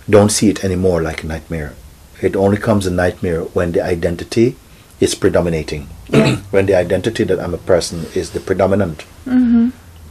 don't 0.10 0.32
see 0.32 0.50
it 0.50 0.64
anymore 0.64 1.02
like 1.02 1.24
a 1.24 1.28
nightmare. 1.28 1.76
It 2.22 2.36
only 2.36 2.58
comes 2.58 2.86
a 2.86 2.92
nightmare 2.92 3.42
when 3.42 3.72
the 3.74 3.84
identity 3.84 4.56
is 5.00 5.16
predominating. 5.16 5.84
when 6.52 6.66
the 6.66 6.76
identity 6.76 7.24
that 7.26 7.40
I'm 7.40 7.54
a 7.54 7.58
person 7.58 8.06
is 8.16 8.32
the 8.32 8.40
predominant 8.40 9.06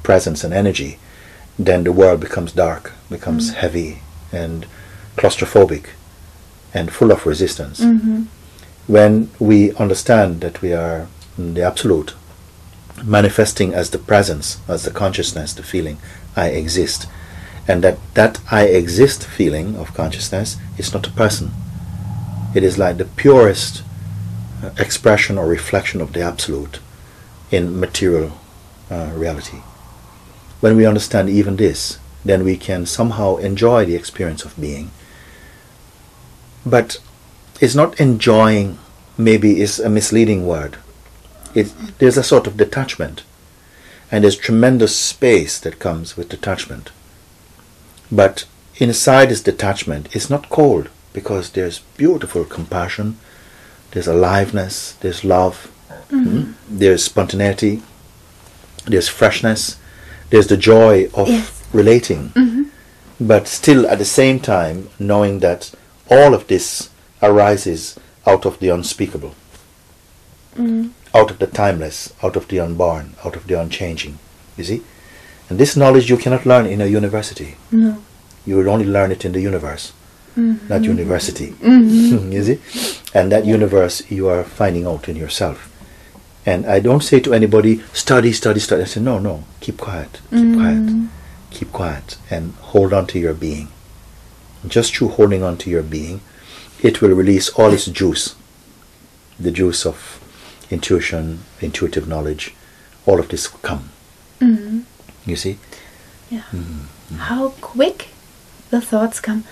presence 0.03 0.45
and 0.45 0.55
energy, 0.55 0.99
then 1.59 1.85
the 1.85 1.93
world 1.93 2.21
becomes 2.21 2.53
dark, 2.53 2.93
becomes 3.11 3.51
mm. 3.51 3.55
heavy 3.55 4.03
and 4.33 4.67
claustrophobic 5.17 5.87
and 6.75 6.93
full 6.93 7.11
of 7.11 7.27
resistance. 7.27 7.81
When 8.87 9.31
we 9.39 9.73
understand 9.75 10.41
that 10.41 10.63
we 10.63 10.73
are 10.73 11.09
the 11.37 11.63
absolute, 11.63 12.15
manifesting 13.05 13.75
as 13.75 13.91
the 13.91 13.99
presence, 13.99 14.59
as 14.69 14.83
the 14.85 14.91
consciousness, 14.91 15.53
the 15.53 15.63
feeling, 15.63 15.99
I 16.37 16.49
exist, 16.49 17.07
and 17.67 17.85
that 17.85 17.99
that 18.15 18.41
I 18.51 18.65
exist 18.65 19.25
feeling 19.25 19.77
of 19.77 19.95
consciousness 19.95 20.57
is 20.79 20.93
not 20.93 21.07
a 21.07 21.11
person. 21.11 21.51
It 22.55 22.63
is 22.65 22.79
like 22.79 22.97
the 22.97 23.05
purest 23.05 23.83
uh, 24.63 24.71
expression 24.79 25.39
or 25.39 25.47
reflection 25.47 26.01
of 26.01 26.13
the 26.13 26.23
absolute 26.23 26.81
in 27.51 27.79
material 27.79 28.33
uh, 28.91 29.13
reality. 29.15 29.59
When 30.61 30.77
we 30.77 30.87
understand 30.87 31.29
even 31.29 31.57
this, 31.57 31.99
then 32.25 32.45
we 32.45 32.57
can 32.57 32.87
somehow 32.87 33.37
enjoy 33.37 33.85
the 33.85 33.95
experience 33.95 34.45
of 34.45 34.61
being. 34.61 34.91
But 36.67 36.99
it's 37.61 37.75
not 37.75 38.01
enjoying, 38.01 38.79
maybe 39.17 39.61
is 39.61 39.79
a 39.79 39.89
misleading 39.89 40.47
word. 40.47 40.77
It, 41.55 41.73
there's 41.99 42.17
a 42.17 42.23
sort 42.23 42.47
of 42.47 42.57
detachment, 42.57 43.23
and 44.11 44.25
there's 44.25 44.37
tremendous 44.37 44.95
space 44.95 45.59
that 45.61 45.79
comes 45.79 46.17
with 46.17 46.29
detachment. 46.29 46.91
But 48.11 48.45
inside 48.77 49.31
this 49.31 49.43
detachment, 49.43 50.15
it's 50.15 50.31
not 50.31 50.51
cold 50.51 50.89
because 51.13 51.51
there's 51.51 51.81
beautiful 51.97 52.45
compassion, 52.45 53.19
there's 53.91 54.07
aliveness, 54.07 54.93
there's 55.01 55.25
love, 55.25 55.71
mm, 56.11 56.55
there's 56.69 57.05
spontaneity, 57.05 57.83
there's 58.87 59.09
freshness, 59.09 59.79
there's 60.31 60.47
the 60.47 60.57
joy 60.57 61.09
of 61.15 61.29
Yes. 61.29 61.58
Relating. 61.73 62.31
Mm-hmm. 62.31 62.63
But 63.21 63.49
still, 63.49 63.87
at 63.87 63.99
the 63.99 64.05
same 64.05 64.39
time, 64.41 64.91
knowing 64.99 65.41
that 65.41 65.75
all 66.11 66.35
of 66.35 66.47
this 66.47 66.91
arises 67.23 67.99
out 68.27 68.47
of 68.47 68.59
the 68.61 68.69
unspeakable, 68.69 69.35
mm-hmm. 70.55 70.89
out 71.15 71.31
of 71.31 71.39
the 71.39 71.47
timeless, 71.47 72.13
out 72.23 72.37
of 72.37 72.49
the 72.49 72.61
unborn, 72.61 73.15
out 73.25 73.37
of 73.37 73.47
the 73.47 73.61
unchanging. 73.61 74.19
You 74.57 74.65
see? 74.65 74.83
And 75.49 75.59
this 75.59 75.77
knowledge 75.77 76.11
you 76.11 76.17
cannot 76.17 76.47
learn 76.47 76.67
in 76.67 76.81
a 76.81 76.87
university. 76.87 77.57
No. 77.73 78.03
You 78.47 78.57
will 78.57 78.69
only 78.69 78.87
learn 78.87 79.11
it 79.11 79.25
in 79.25 79.33
the 79.33 79.41
universe, 79.41 79.93
mm-hmm. 80.37 80.69
not 80.69 80.85
university. 80.85 81.55
you 81.63 82.43
see? 82.45 82.61
And 83.15 83.33
that 83.33 83.47
universe 83.47 84.11
you 84.11 84.29
are 84.29 84.45
finding 84.45 84.87
out 84.87 85.09
in 85.09 85.17
yourself. 85.17 85.75
And 86.47 86.67
I 86.67 86.81
don't 86.81 87.03
say 87.03 87.21
to 87.21 87.35
anybody, 87.35 87.83
study, 87.93 88.33
study, 88.33 88.61
study. 88.61 88.83
I 88.83 88.87
say, 88.87 89.01
no, 89.01 89.19
no, 89.19 89.45
keep 89.61 89.77
quiet, 89.79 90.21
keep 90.31 90.55
quiet, 90.55 91.09
keep 91.51 91.73
quiet, 91.73 92.17
and 92.31 92.55
hold 92.73 92.93
on 92.93 93.07
to 93.09 93.19
your 93.19 93.35
being. 93.35 93.69
Just 94.67 94.95
through 94.97 95.09
holding 95.09 95.43
on 95.43 95.57
to 95.59 95.71
your 95.71 95.83
being, 95.83 96.21
it 96.83 97.01
will 97.01 97.11
release 97.15 97.49
all 97.51 97.73
its 97.73 97.87
juice 97.87 98.35
the 99.39 99.51
juice 99.51 99.87
of 99.87 100.21
intuition, 100.71 101.41
intuitive 101.61 102.09
knowledge, 102.09 102.55
all 103.07 103.21
of 103.21 103.29
this 103.29 103.53
will 103.53 103.61
come. 103.61 103.91
Mhm. 104.41 104.83
You 105.27 105.37
see? 105.37 105.59
Yeah. 106.31 106.43
How 107.19 107.51
quick 107.61 108.09
the 108.71 108.81
thoughts 108.81 109.21
come. 109.21 109.45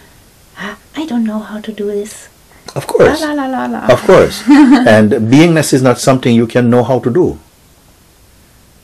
Ah, 0.58 0.76
I 0.96 1.06
don't 1.06 1.24
know 1.24 1.38
how 1.38 1.60
to 1.60 1.72
do 1.72 1.86
this. 1.86 2.28
Of 2.74 2.86
course. 2.86 3.20
La 3.20 3.32
la 3.32 3.46
la. 3.46 3.86
Of 3.86 4.02
course. 4.02 4.42
and 4.48 5.12
beingness 5.30 5.72
is 5.72 5.82
not 5.82 5.98
something 6.00 6.34
you 6.34 6.46
can 6.46 6.68
know 6.68 6.82
how 6.82 6.98
to 6.98 7.10
do. 7.10 7.38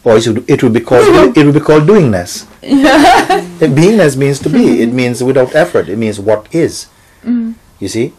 Or 0.05 0.17
it 0.17 0.27
would, 0.27 0.51
it 0.51 0.63
would 0.63 0.73
be 0.73 0.81
called 0.81 1.37
it 1.37 1.45
would 1.45 1.55
be 1.55 1.61
called 1.61 1.85
doingness. 1.85 2.47
Beingness 2.63 4.17
means 4.17 4.41
to 4.41 4.49
be. 4.49 4.83
It 4.83 4.93
means 4.93 5.23
without 5.23 5.55
effort. 5.55 5.89
It 5.89 5.97
means 5.97 6.19
what 6.19 6.53
is. 6.55 6.87
Mm-hmm. 7.23 7.53
You 7.79 7.89
see? 7.89 8.13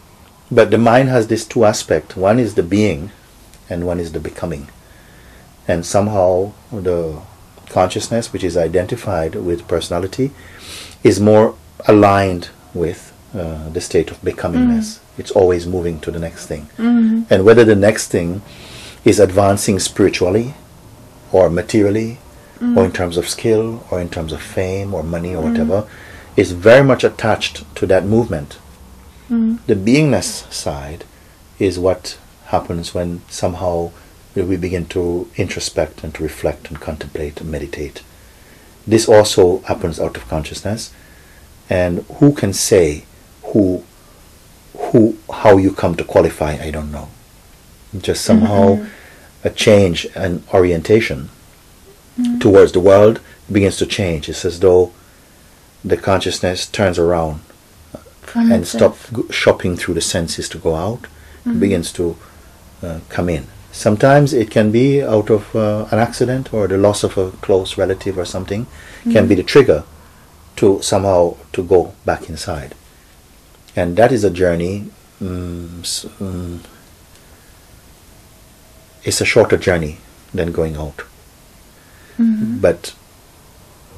But 0.50 0.70
the 0.70 0.78
mind 0.78 1.08
has 1.08 1.26
these 1.28 1.44
two 1.44 1.64
aspects. 1.64 2.16
One 2.16 2.38
is 2.38 2.54
the 2.54 2.62
being 2.62 3.10
and 3.68 3.86
one 3.86 4.00
is 4.00 4.12
the 4.12 4.20
becoming. 4.20 4.68
And 5.66 5.84
somehow 5.84 6.52
the 6.70 7.20
consciousness 7.68 8.32
which 8.32 8.44
is 8.44 8.56
identified 8.56 9.34
with 9.34 9.66
personality 9.66 10.30
is 11.02 11.18
more 11.20 11.56
aligned 11.86 12.50
with 12.72 13.12
uh, 13.34 13.68
the 13.70 13.80
state 13.80 14.10
of 14.10 14.20
becomingness. 14.20 14.98
Mm-hmm. 14.98 15.20
It's 15.20 15.30
always 15.30 15.66
moving 15.66 16.00
to 16.00 16.10
the 16.10 16.18
next 16.18 16.46
thing. 16.46 16.68
Mm-hmm. 16.76 17.22
And 17.30 17.44
whether 17.44 17.64
the 17.64 17.76
next 17.76 18.08
thing 18.08 18.42
is 19.04 19.18
advancing 19.18 19.78
spiritually 19.78 20.54
or 21.34 21.50
materially 21.50 22.18
or 22.76 22.84
in 22.84 22.92
terms 22.92 23.16
of 23.18 23.28
skill 23.28 23.84
or 23.90 24.00
in 24.00 24.08
terms 24.08 24.32
of 24.32 24.40
fame 24.40 24.94
or 24.94 25.02
money 25.02 25.34
or 25.34 25.42
whatever 25.42 25.86
is 26.36 26.52
very 26.52 26.82
much 26.82 27.04
attached 27.04 27.64
to 27.74 27.86
that 27.86 28.04
movement. 28.04 28.58
The 29.66 29.74
beingness 29.74 30.50
side 30.52 31.04
is 31.58 31.78
what 31.78 32.18
happens 32.46 32.94
when 32.94 33.20
somehow 33.28 33.90
we 34.34 34.56
begin 34.56 34.86
to 34.86 35.28
introspect 35.36 36.02
and 36.04 36.14
to 36.14 36.22
reflect 36.22 36.68
and 36.68 36.80
contemplate 36.80 37.40
and 37.40 37.50
meditate. 37.50 38.02
This 38.86 39.08
also 39.08 39.60
happens 39.60 39.98
out 40.00 40.16
of 40.16 40.28
consciousness. 40.28 40.92
And 41.70 42.04
who 42.18 42.32
can 42.34 42.52
say 42.52 43.04
who 43.42 43.84
who 44.76 45.16
how 45.32 45.56
you 45.56 45.72
come 45.72 45.94
to 45.96 46.04
qualify, 46.04 46.58
I 46.60 46.70
don't 46.70 46.92
know. 46.92 47.08
Just 47.96 48.24
somehow 48.24 48.76
mm-hmm. 48.76 48.88
A 49.44 49.50
change 49.50 50.06
and 50.14 50.42
orientation 50.52 51.28
towards 52.40 52.72
the 52.72 52.80
world 52.80 53.20
begins 53.50 53.76
to 53.76 53.86
change. 53.86 54.28
It's 54.28 54.44
as 54.44 54.60
though 54.60 54.92
the 55.84 55.96
consciousness 55.96 56.66
turns 56.66 56.98
around 56.98 57.40
From 58.22 58.50
and 58.52 58.66
stop 58.66 58.94
itself. 58.94 59.26
g- 59.28 59.32
shopping 59.32 59.76
through 59.76 59.94
the 59.94 60.00
senses 60.00 60.48
to 60.50 60.58
go 60.58 60.74
out, 60.74 61.06
begins 61.58 61.92
to 61.92 62.16
uh, 62.82 63.00
come 63.08 63.28
in. 63.28 63.46
Sometimes 63.72 64.32
it 64.32 64.50
can 64.50 64.70
be 64.70 65.02
out 65.02 65.30
of 65.30 65.54
uh, 65.54 65.86
an 65.90 65.98
accident 65.98 66.54
or 66.54 66.68
the 66.68 66.78
loss 66.78 67.02
of 67.04 67.18
a 67.18 67.32
close 67.42 67.76
relative 67.76 68.16
or 68.16 68.24
something, 68.24 68.66
can 69.10 69.28
be 69.28 69.34
the 69.34 69.42
trigger 69.42 69.84
to 70.56 70.80
somehow 70.80 71.36
to 71.52 71.62
go 71.62 71.92
back 72.06 72.30
inside. 72.30 72.74
And 73.76 73.96
that 73.96 74.12
is 74.12 74.22
a 74.24 74.30
journey. 74.30 74.90
Mm, 75.20 75.80
mm, 76.18 76.60
it's 79.04 79.20
a 79.20 79.24
shorter 79.24 79.56
journey 79.56 79.98
than 80.32 80.52
going 80.52 80.76
out, 80.76 80.98
mm-hmm. 82.18 82.58
but 82.58 82.94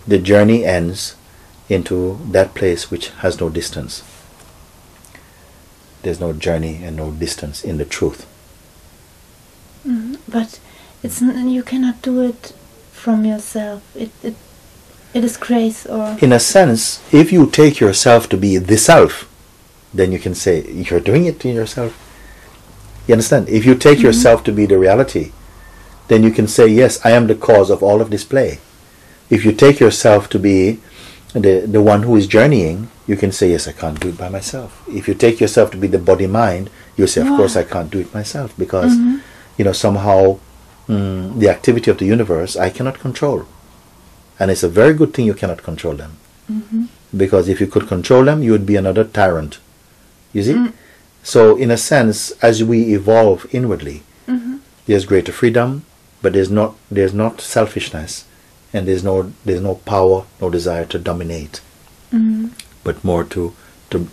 the 0.06 0.18
journey 0.18 0.64
ends 0.64 1.16
into 1.68 2.20
that 2.30 2.54
place 2.54 2.90
which 2.90 3.08
has 3.22 3.40
no 3.40 3.48
distance. 3.48 4.02
There's 6.02 6.20
no 6.20 6.32
journey 6.32 6.84
and 6.84 6.96
no 6.96 7.10
distance 7.10 7.64
in 7.64 7.78
the 7.78 7.84
truth. 7.84 8.26
Mm-hmm. 9.86 10.14
But 10.28 10.60
it's 11.02 11.22
n- 11.22 11.48
you 11.48 11.62
cannot 11.62 12.02
do 12.02 12.20
it 12.20 12.52
from 12.92 13.24
yourself. 13.24 13.82
It 13.96 14.10
it 14.22 14.34
it 15.14 15.24
is 15.24 15.36
grace 15.36 15.86
or 15.86 16.16
In 16.20 16.32
a 16.32 16.40
sense, 16.40 17.00
if 17.12 17.32
you 17.32 17.46
take 17.46 17.80
yourself 17.80 18.28
to 18.28 18.36
be 18.36 18.58
the 18.58 18.76
self, 18.76 19.28
then 19.94 20.12
you 20.12 20.18
can 20.18 20.34
say 20.34 20.70
you're 20.70 21.00
doing 21.00 21.24
it 21.26 21.40
to 21.40 21.48
yourself. 21.48 22.05
You 23.06 23.14
understand? 23.14 23.48
If 23.48 23.64
you 23.64 23.74
take 23.74 23.98
mm-hmm. 23.98 24.06
yourself 24.06 24.44
to 24.44 24.52
be 24.52 24.66
the 24.66 24.78
reality, 24.78 25.32
then 26.08 26.22
you 26.22 26.30
can 26.30 26.48
say, 26.48 26.66
Yes, 26.66 27.04
I 27.04 27.10
am 27.10 27.26
the 27.26 27.34
cause 27.34 27.70
of 27.70 27.82
all 27.82 28.00
of 28.00 28.10
this 28.10 28.24
play. 28.24 28.58
If 29.30 29.44
you 29.44 29.52
take 29.52 29.80
yourself 29.80 30.28
to 30.30 30.38
be 30.38 30.80
the, 31.32 31.60
the 31.66 31.82
one 31.82 32.02
who 32.02 32.16
is 32.16 32.26
journeying, 32.26 32.88
you 33.06 33.16
can 33.16 33.32
say, 33.32 33.50
Yes, 33.50 33.68
I 33.68 33.72
can't 33.72 34.00
do 34.00 34.08
it 34.08 34.18
by 34.18 34.28
myself. 34.28 34.82
If 34.88 35.08
you 35.08 35.14
take 35.14 35.40
yourself 35.40 35.70
to 35.72 35.76
be 35.76 35.86
the 35.86 35.98
body 35.98 36.26
mind, 36.26 36.70
you 36.96 37.06
say, 37.06 37.20
Of 37.20 37.28
Wow. 37.30 37.36
course, 37.38 37.56
I 37.56 37.64
can't 37.64 37.90
do 37.90 38.00
it 38.00 38.14
myself 38.14 38.54
because, 38.58 38.92
mm-hmm. 38.96 39.18
you 39.56 39.64
know, 39.64 39.72
somehow 39.72 40.38
mm, 40.88 41.38
the 41.38 41.48
activity 41.48 41.90
of 41.90 41.98
the 41.98 42.06
universe 42.06 42.56
I 42.56 42.70
cannot 42.70 42.98
control. 42.98 43.46
And 44.38 44.50
it's 44.50 44.62
a 44.62 44.68
very 44.68 44.94
good 44.94 45.14
thing 45.14 45.26
you 45.26 45.34
cannot 45.34 45.62
control 45.62 45.94
them. 45.94 46.16
Mm-hmm. 46.50 46.84
Because 47.16 47.48
if 47.48 47.60
you 47.60 47.66
could 47.66 47.88
control 47.88 48.24
them, 48.24 48.42
you 48.42 48.52
would 48.52 48.66
be 48.66 48.76
another 48.76 49.04
tyrant. 49.04 49.58
You 50.32 50.42
see? 50.42 50.54
Mm. 50.54 50.72
So, 51.26 51.56
in 51.56 51.72
a 51.72 51.76
sense, 51.76 52.30
as 52.40 52.62
we 52.62 52.94
evolve 52.94 53.52
inwardly, 53.52 54.04
mm-hmm. 54.28 54.58
there's 54.86 55.04
greater 55.04 55.32
freedom, 55.32 55.84
but 56.22 56.34
there's 56.34 56.52
not 56.52 56.76
there's 56.88 57.12
not 57.12 57.40
selfishness, 57.40 58.24
and 58.72 58.86
there's 58.86 59.02
no 59.02 59.32
there's 59.44 59.60
no 59.60 59.74
power, 59.74 60.24
no 60.40 60.50
desire 60.50 60.86
to 60.86 61.00
dominate, 61.00 61.60
mm-hmm. 62.12 62.50
but 62.84 63.02
more 63.02 63.24
to 63.24 63.56
to 63.90 64.08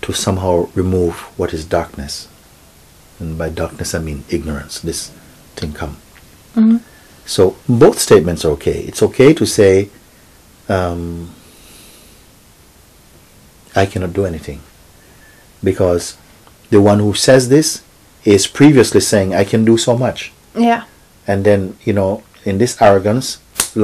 to 0.00 0.12
somehow 0.12 0.68
remove 0.74 1.14
what 1.38 1.54
is 1.54 1.64
darkness. 1.64 2.26
And 3.20 3.38
by 3.38 3.48
darkness, 3.48 3.94
I 3.94 4.00
mean 4.00 4.24
ignorance. 4.28 4.80
This 4.80 5.12
thing 5.54 5.72
come. 5.72 5.98
Mm-hmm. 6.56 6.78
So 7.24 7.54
both 7.68 8.00
statements 8.00 8.44
are 8.44 8.50
okay. 8.58 8.80
It's 8.80 9.02
okay 9.04 9.32
to 9.32 9.46
say, 9.46 9.90
um, 10.68 11.30
I 13.76 13.86
cannot 13.86 14.12
do 14.12 14.26
anything. 14.26 14.60
Because 15.62 16.16
the 16.74 16.80
one 16.90 16.98
who 17.04 17.12
says 17.14 17.48
this 17.48 17.82
is 18.24 18.46
previously 18.60 19.00
saying, 19.00 19.34
I 19.34 19.44
can 19.52 19.64
do 19.70 19.76
so 19.86 19.92
much. 20.04 20.20
yeah 20.68 20.82
And 21.30 21.44
then, 21.48 21.76
you 21.88 21.92
know, 21.98 22.10
in 22.50 22.58
this 22.62 22.74
arrogance, 22.86 23.26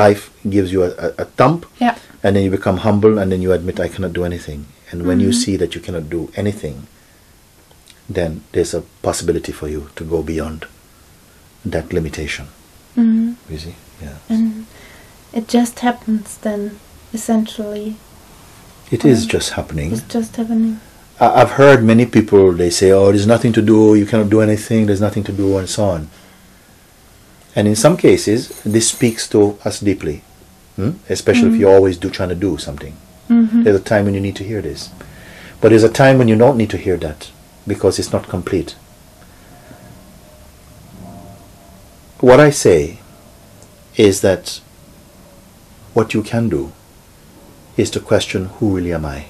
life 0.05 0.23
gives 0.55 0.73
you 0.75 0.81
a, 0.89 0.91
a, 1.07 1.09
a 1.25 1.27
thump, 1.39 1.67
yeah 1.85 1.97
and 2.23 2.35
then 2.35 2.43
you 2.47 2.51
become 2.51 2.79
humble, 2.79 3.19
and 3.21 3.31
then 3.31 3.41
you 3.43 3.53
admit, 3.53 3.79
I 3.79 3.89
cannot 3.95 4.13
do 4.13 4.25
anything. 4.25 4.67
And 4.91 5.07
when 5.09 5.21
you 5.21 5.33
see 5.33 5.55
that 5.61 5.75
you 5.77 5.81
cannot 5.87 6.07
do 6.11 6.21
anything, 6.43 6.77
then 8.17 8.43
there's 8.53 8.75
a 8.75 8.83
possibility 9.09 9.53
for 9.53 9.69
you 9.69 9.81
to 9.97 10.03
go 10.15 10.23
beyond 10.33 10.67
that 11.75 11.93
limitation. 11.99 12.47
hmm 12.97 13.33
You 13.53 13.59
see? 13.65 13.75
Yeah. 14.03 14.17
and 14.29 14.67
it 15.39 15.47
just 15.57 15.81
happens 15.87 16.39
then 16.47 16.63
essentially 17.19 17.97
It 18.97 19.05
is 19.05 19.27
just 19.35 19.51
happening. 19.59 19.93
it's 19.93 20.13
just 20.19 20.37
happening. 20.37 20.81
I've 21.21 21.53
heard 21.53 21.83
many 21.83 22.07
people, 22.07 22.53
they 22.53 22.71
say, 22.71 22.93
oh, 22.93 23.11
there's 23.11 23.27
nothing 23.27 23.53
to 23.55 23.63
do, 23.63 23.97
you 23.97 24.07
cannot 24.07 24.31
do 24.31 24.41
anything, 24.41 24.87
there's 24.87 25.01
nothing 25.01 25.25
to 25.25 25.33
do, 25.33 25.59
and 25.59 25.69
so 25.69 25.85
on. 25.85 26.09
And 27.57 27.67
in 27.67 27.75
some 27.75 27.97
cases, 27.97 28.63
this 28.63 28.91
speaks 28.91 29.29
to 29.31 29.59
us 29.65 29.81
deeply, 29.81 30.23
hmm? 30.77 30.93
especially 31.09 31.49
if 31.49 31.57
you're 31.57 31.75
always 31.75 31.99
do, 31.99 32.09
trying 32.09 32.29
to 32.29 32.37
do 32.37 32.57
something. 32.57 32.93
hmm 33.27 33.65
There's 33.65 33.81
a 33.81 33.83
time 33.83 34.05
when 34.05 34.15
you 34.15 34.21
need 34.21 34.37
to 34.37 34.45
hear 34.45 34.63
this. 34.63 34.91
But 35.61 35.71
there's 35.71 35.83
a 35.83 35.89
time 35.89 36.19
when 36.19 36.29
you 36.29 36.37
don't 36.37 36.57
need 36.57 36.71
to 36.71 36.77
hear 36.77 36.97
that 36.99 37.33
because 37.67 37.99
it's 37.99 38.13
not 38.13 38.29
complete. 38.29 38.77
What 42.21 42.39
I 42.39 42.51
say 42.51 43.01
is 43.97 44.21
that 44.21 44.61
what 45.95 46.15
you 46.15 46.23
can 46.23 46.49
do 46.49 46.73
is 47.77 47.91
to 47.91 48.01
question 48.01 48.47
who 48.47 48.77
really 48.77 48.93
am 48.93 49.05
I? 49.05 49.27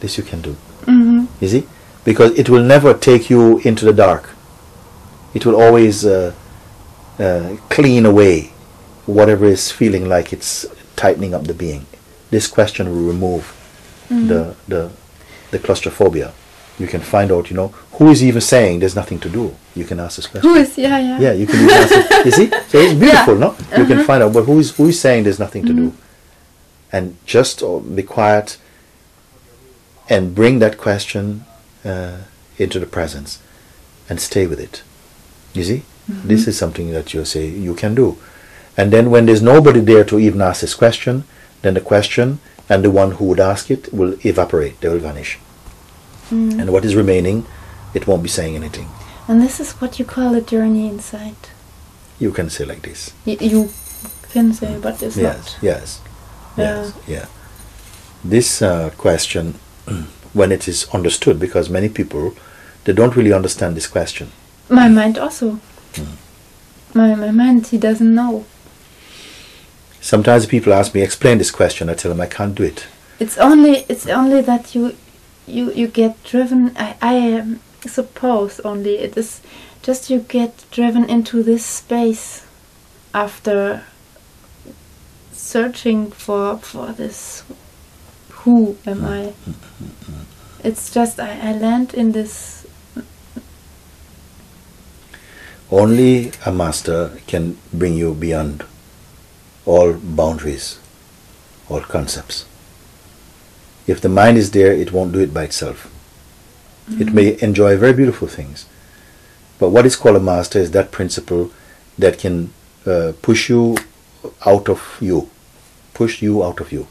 This 0.00 0.16
you 0.16 0.24
can 0.24 0.40
do. 0.40 0.56
Hmm 0.88 1.26
You 1.40 1.48
see? 1.48 1.66
Because 2.04 2.30
it 2.38 2.48
will 2.48 2.62
never 2.62 2.94
take 2.94 3.28
you 3.30 3.58
into 3.58 3.84
the 3.84 3.92
dark. 3.92 4.30
It 5.34 5.44
will 5.44 5.56
always 5.60 6.06
uh, 6.06 6.32
uh, 7.18 7.56
clean 7.68 8.06
away 8.06 8.52
whatever 9.06 9.44
is 9.46 9.70
feeling 9.70 10.08
like 10.08 10.32
it's 10.32 10.66
tightening 10.96 11.34
up 11.34 11.44
the 11.44 11.54
being. 11.54 11.84
This 12.30 12.46
question 12.46 12.88
will 12.88 13.06
remove 13.14 13.54
the, 14.08 14.54
the, 14.66 14.90
the 15.50 15.58
claustrophobia. 15.58 16.32
You 16.78 16.86
can 16.86 17.00
find 17.00 17.30
out, 17.32 17.50
you 17.50 17.56
know, 17.56 17.68
who 17.98 18.08
is 18.10 18.22
even 18.22 18.40
saying 18.40 18.78
there's 18.80 18.94
nothing 18.94 19.18
to 19.20 19.28
do. 19.28 19.54
You 19.74 19.84
can 19.84 19.98
ask 20.00 20.16
this 20.16 20.26
question. 20.26 20.48
Who 20.48 20.56
is 20.56 20.78
yeah 20.78 20.98
yeah 20.98 21.18
Yeah, 21.20 21.32
you 21.32 21.46
can 21.46 21.56
even 21.56 21.70
ask 21.70 21.92
it. 21.92 22.24
You 22.26 22.30
see? 22.30 22.48
So 22.68 22.78
it's 22.78 22.94
beautiful, 23.04 23.34
no? 23.36 23.54
You 23.76 23.84
can 23.84 24.04
find 24.04 24.22
out, 24.22 24.32
but 24.32 24.44
who 24.44 24.58
is, 24.60 24.70
who 24.76 24.86
is 24.88 24.98
saying 25.00 25.24
there's 25.24 25.38
nothing 25.40 25.64
to 25.66 25.72
do? 25.74 25.92
And 26.92 27.16
just 27.26 27.62
uh, 27.62 27.78
be 27.80 28.02
quiet 28.02 28.56
and 30.08 30.34
bring 30.34 30.58
that 30.60 30.78
question 30.78 31.44
uh, 31.84 32.18
into 32.56 32.78
the 32.78 32.86
presence 32.86 33.40
and 34.08 34.20
stay 34.20 34.46
with 34.46 34.60
it. 34.60 34.82
You 35.54 35.64
see? 35.64 35.82
This 36.24 36.46
is 36.48 36.56
something 36.56 36.90
that 36.92 37.12
you 37.12 37.24
say 37.26 37.46
you 37.46 37.74
can 37.74 37.94
do. 37.94 38.16
And 38.78 38.90
then 38.90 39.10
when 39.10 39.26
there's 39.26 39.42
nobody 39.42 39.80
there 39.80 40.04
to 40.04 40.18
even 40.18 40.40
ask 40.40 40.62
this 40.62 40.74
question, 40.74 41.24
then 41.60 41.74
the 41.74 41.82
question 41.82 42.38
and 42.68 42.82
the 42.82 42.90
one 42.90 43.12
who 43.12 43.26
would 43.26 43.40
ask 43.40 43.70
it 43.70 43.92
will 43.92 44.14
evaporate, 44.24 44.80
they 44.80 44.88
will 44.88 44.98
vanish. 45.00 45.38
And 46.30 46.72
what 46.72 46.84
is 46.84 46.94
remaining, 46.96 47.44
it 47.94 48.06
won't 48.06 48.22
be 48.22 48.28
saying 48.28 48.54
anything. 48.56 48.88
and 49.28 49.42
this 49.42 49.60
is 49.60 49.72
what 49.80 49.98
you 49.98 50.04
call 50.06 50.34
a 50.34 50.40
journey 50.40 50.86
inside. 50.88 51.36
You 52.18 52.32
can 52.32 52.48
say 52.48 52.64
like 52.64 52.80
this. 52.82 53.12
Y- 53.26 53.36
you 53.40 53.68
can 54.32 54.52
say, 54.54 54.78
but 54.80 55.02
it's 55.02 55.16
yes, 55.16 55.54
not. 55.54 55.62
yes, 55.62 56.00
Yeah. 56.56 56.64
yes, 56.64 56.92
yeah. 57.06 57.26
This 58.24 58.62
uh, 58.62 58.90
question, 58.96 59.54
when 60.32 60.52
it 60.52 60.68
is 60.68 60.88
understood, 60.92 61.38
because 61.40 61.70
many 61.70 61.88
people 61.88 62.34
they 62.84 62.92
don't 62.92 63.16
really 63.16 63.32
understand 63.32 63.76
this 63.76 63.86
question. 63.86 64.30
My 64.68 64.88
mind 64.88 65.18
also. 65.18 65.58
Hmm. 65.94 66.14
My 66.94 67.14
my 67.14 67.30
mind, 67.30 67.66
he 67.68 67.78
doesn't 67.78 68.14
know. 68.14 68.44
Sometimes 70.00 70.46
people 70.46 70.72
ask 70.72 70.94
me, 70.94 71.02
explain 71.02 71.38
this 71.38 71.50
question. 71.50 71.90
I 71.90 71.94
tell 71.94 72.10
them 72.10 72.20
I 72.20 72.26
can't 72.26 72.54
do 72.54 72.62
it. 72.62 72.86
It's 73.20 73.36
only 73.36 73.84
it's 73.88 74.06
only 74.06 74.40
that 74.42 74.74
you 74.74 74.96
you 75.46 75.72
you 75.72 75.88
get 75.88 76.22
driven. 76.24 76.74
I 76.76 76.96
I 77.02 77.32
um, 77.40 77.60
suppose 77.86 78.60
only 78.60 78.98
it 78.98 79.16
is 79.16 79.40
just 79.82 80.10
you 80.10 80.20
get 80.20 80.64
driven 80.70 81.08
into 81.10 81.42
this 81.42 81.64
space 81.64 82.46
after 83.12 83.84
searching 85.32 86.10
for 86.10 86.58
for 86.58 86.92
this. 86.92 87.42
Who 88.42 88.76
am 88.86 89.04
I? 89.04 89.32
It's 90.64 90.92
just 90.92 91.18
I, 91.20 91.50
I 91.50 91.52
land 91.52 91.94
in 91.94 92.12
this. 92.12 92.66
Only 95.70 96.32
a 96.46 96.52
master 96.52 97.18
can 97.26 97.58
bring 97.72 97.94
you 97.94 98.14
beyond 98.14 98.64
all 99.66 99.92
boundaries, 99.92 100.78
all 101.68 101.80
concepts. 101.80 102.46
If 103.86 104.00
the 104.00 104.08
mind 104.08 104.38
is 104.38 104.50
there, 104.52 104.72
it 104.72 104.92
won't 104.92 105.12
do 105.12 105.20
it 105.20 105.34
by 105.34 105.44
itself. 105.44 105.90
It 106.90 107.12
may 107.12 107.40
enjoy 107.42 107.76
very 107.76 107.92
beautiful 107.92 108.28
things. 108.28 108.66
But 109.58 109.70
what 109.70 109.84
is 109.84 109.96
called 109.96 110.16
a 110.16 110.20
master 110.20 110.58
is 110.58 110.70
that 110.70 110.90
principle 110.90 111.50
that 111.98 112.18
can 112.18 112.52
uh, 112.86 113.12
push 113.20 113.50
you 113.50 113.76
out 114.46 114.68
of 114.68 114.96
you, 115.00 115.28
push 115.92 116.22
you 116.22 116.42
out 116.42 116.60
of 116.60 116.72
you, 116.72 116.86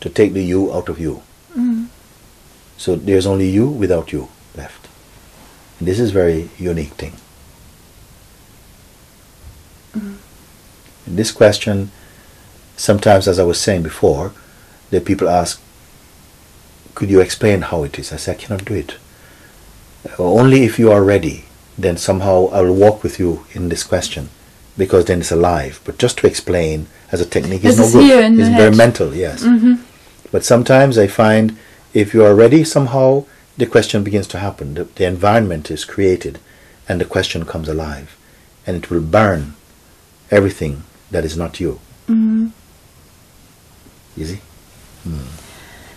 to 0.00 0.08
take 0.08 0.32
the 0.32 0.42
you 0.42 0.72
out 0.72 0.88
of 0.88 0.98
you. 0.98 1.22
Mm. 1.56 1.86
So 2.76 2.96
there's 2.96 3.26
only 3.26 3.48
you 3.48 3.68
without 3.68 4.12
you 4.12 4.28
left. 4.56 4.88
And 5.78 5.88
this 5.88 5.98
is 5.98 6.10
very 6.12 6.50
unique 6.58 6.94
thing. 6.94 7.14
In 11.06 11.16
this 11.16 11.32
question, 11.32 11.90
sometimes, 12.76 13.26
as 13.26 13.38
I 13.38 13.44
was 13.44 13.60
saying 13.60 13.82
before, 13.82 14.32
the 14.90 15.00
people 15.00 15.28
ask, 15.28 15.60
"Could 16.94 17.10
you 17.10 17.20
explain 17.20 17.62
how 17.62 17.82
it 17.84 17.98
is?" 17.98 18.12
I 18.12 18.16
say, 18.16 18.32
"I 18.32 18.36
cannot 18.36 18.64
do 18.64 18.74
it. 18.74 18.94
Only 20.18 20.62
if 20.64 20.78
you 20.78 20.92
are 20.92 21.02
ready, 21.02 21.44
then 21.76 21.96
somehow 21.96 22.48
I 22.52 22.60
will 22.60 22.74
walk 22.74 23.02
with 23.02 23.18
you 23.18 23.44
in 23.52 23.68
this 23.68 23.82
question, 23.82 24.28
because 24.78 25.06
then 25.06 25.20
it's 25.20 25.32
alive. 25.32 25.80
But 25.84 25.98
just 25.98 26.18
to 26.18 26.26
explain 26.26 26.86
as 27.10 27.20
a 27.20 27.26
technique 27.26 27.64
is 27.64 27.78
no 27.78 27.84
is 27.84 27.92
good. 27.92 28.04
here 28.04 28.22
in 28.22 28.36
the 28.36 28.42
it's 28.44 28.56
very 28.56 28.76
mental, 28.76 29.14
yes. 29.14 29.42
hmm 29.42 29.74
But 30.32 30.44
sometimes 30.44 30.96
I 30.98 31.06
find 31.06 31.56
if 31.92 32.14
you 32.14 32.24
are 32.24 32.34
ready, 32.34 32.64
somehow 32.64 33.24
the 33.56 33.66
question 33.66 34.04
begins 34.04 34.26
to 34.28 34.38
happen. 34.38 34.74
The, 34.74 34.84
the 34.84 35.04
environment 35.06 35.70
is 35.70 35.84
created 35.84 36.38
and 36.88 37.00
the 37.00 37.04
question 37.04 37.44
comes 37.44 37.68
alive. 37.68 38.16
And 38.66 38.76
it 38.76 38.90
will 38.90 39.00
burn 39.00 39.54
everything 40.30 40.84
that 41.10 41.24
is 41.24 41.36
not 41.36 41.60
you. 41.60 41.80
hmm 42.06 42.48
Easy? 44.16 44.40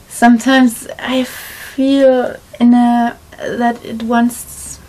Sometimes 0.09 0.87
I 0.99 1.23
feel 1.23 2.35
in 2.59 2.73
a 2.73 3.17
that 3.37 3.83
it 3.83 4.03
wants. 4.03 4.79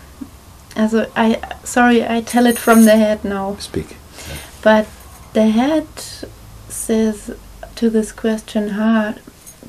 Also, 0.77 1.09
I 1.15 1.41
sorry, 1.63 2.05
I 2.07 2.21
tell 2.21 2.45
it 2.45 2.57
from 2.57 2.85
the 2.85 2.95
head 2.95 3.23
now, 3.25 3.55
Speak. 3.59 3.97
but 4.61 4.87
the 5.33 5.47
head 5.49 5.87
says 6.69 7.35
to 7.75 7.89
this 7.89 8.11
question, 8.11 8.69
"Ha, 8.69 9.15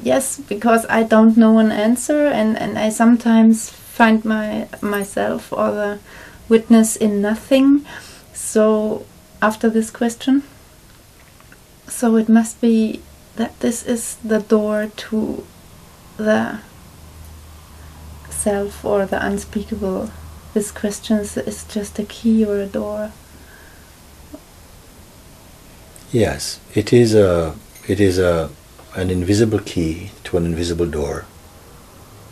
yes, 0.02 0.38
because 0.38 0.86
I 0.88 1.02
don't 1.02 1.36
know 1.36 1.58
an 1.58 1.72
answer, 1.72 2.26
and 2.26 2.56
and 2.58 2.78
I 2.78 2.90
sometimes 2.90 3.70
find 3.70 4.24
my 4.24 4.68
myself 4.80 5.52
or 5.52 5.70
the 5.70 5.98
witness 6.48 6.96
in 6.96 7.20
nothing. 7.22 7.84
So 8.34 9.04
after 9.40 9.70
this 9.70 9.90
question, 9.90 10.42
so 11.88 12.16
it 12.16 12.28
must 12.28 12.60
be 12.60 13.00
that 13.36 13.58
this 13.60 13.82
is 13.82 14.16
the 14.24 14.40
door 14.40 14.90
to 14.96 15.44
the 16.16 16.58
self 18.30 18.84
or 18.84 19.06
the 19.06 19.24
unspeakable. 19.24 20.10
This 20.54 20.70
question 20.70 21.18
is- 21.18 21.64
just 21.68 21.98
a 21.98 22.04
key 22.04 22.44
or 22.44 22.58
a 22.60 22.66
door. 22.66 23.10
Yes, 26.12 26.60
it 26.74 26.92
is 26.92 27.14
a 27.14 27.54
it 27.88 28.00
is 28.00 28.18
a 28.18 28.48
an 28.96 29.10
invisible 29.10 29.58
key 29.60 30.10
to 30.24 30.36
an 30.36 30.44
invisible 30.46 30.86
door 30.86 31.24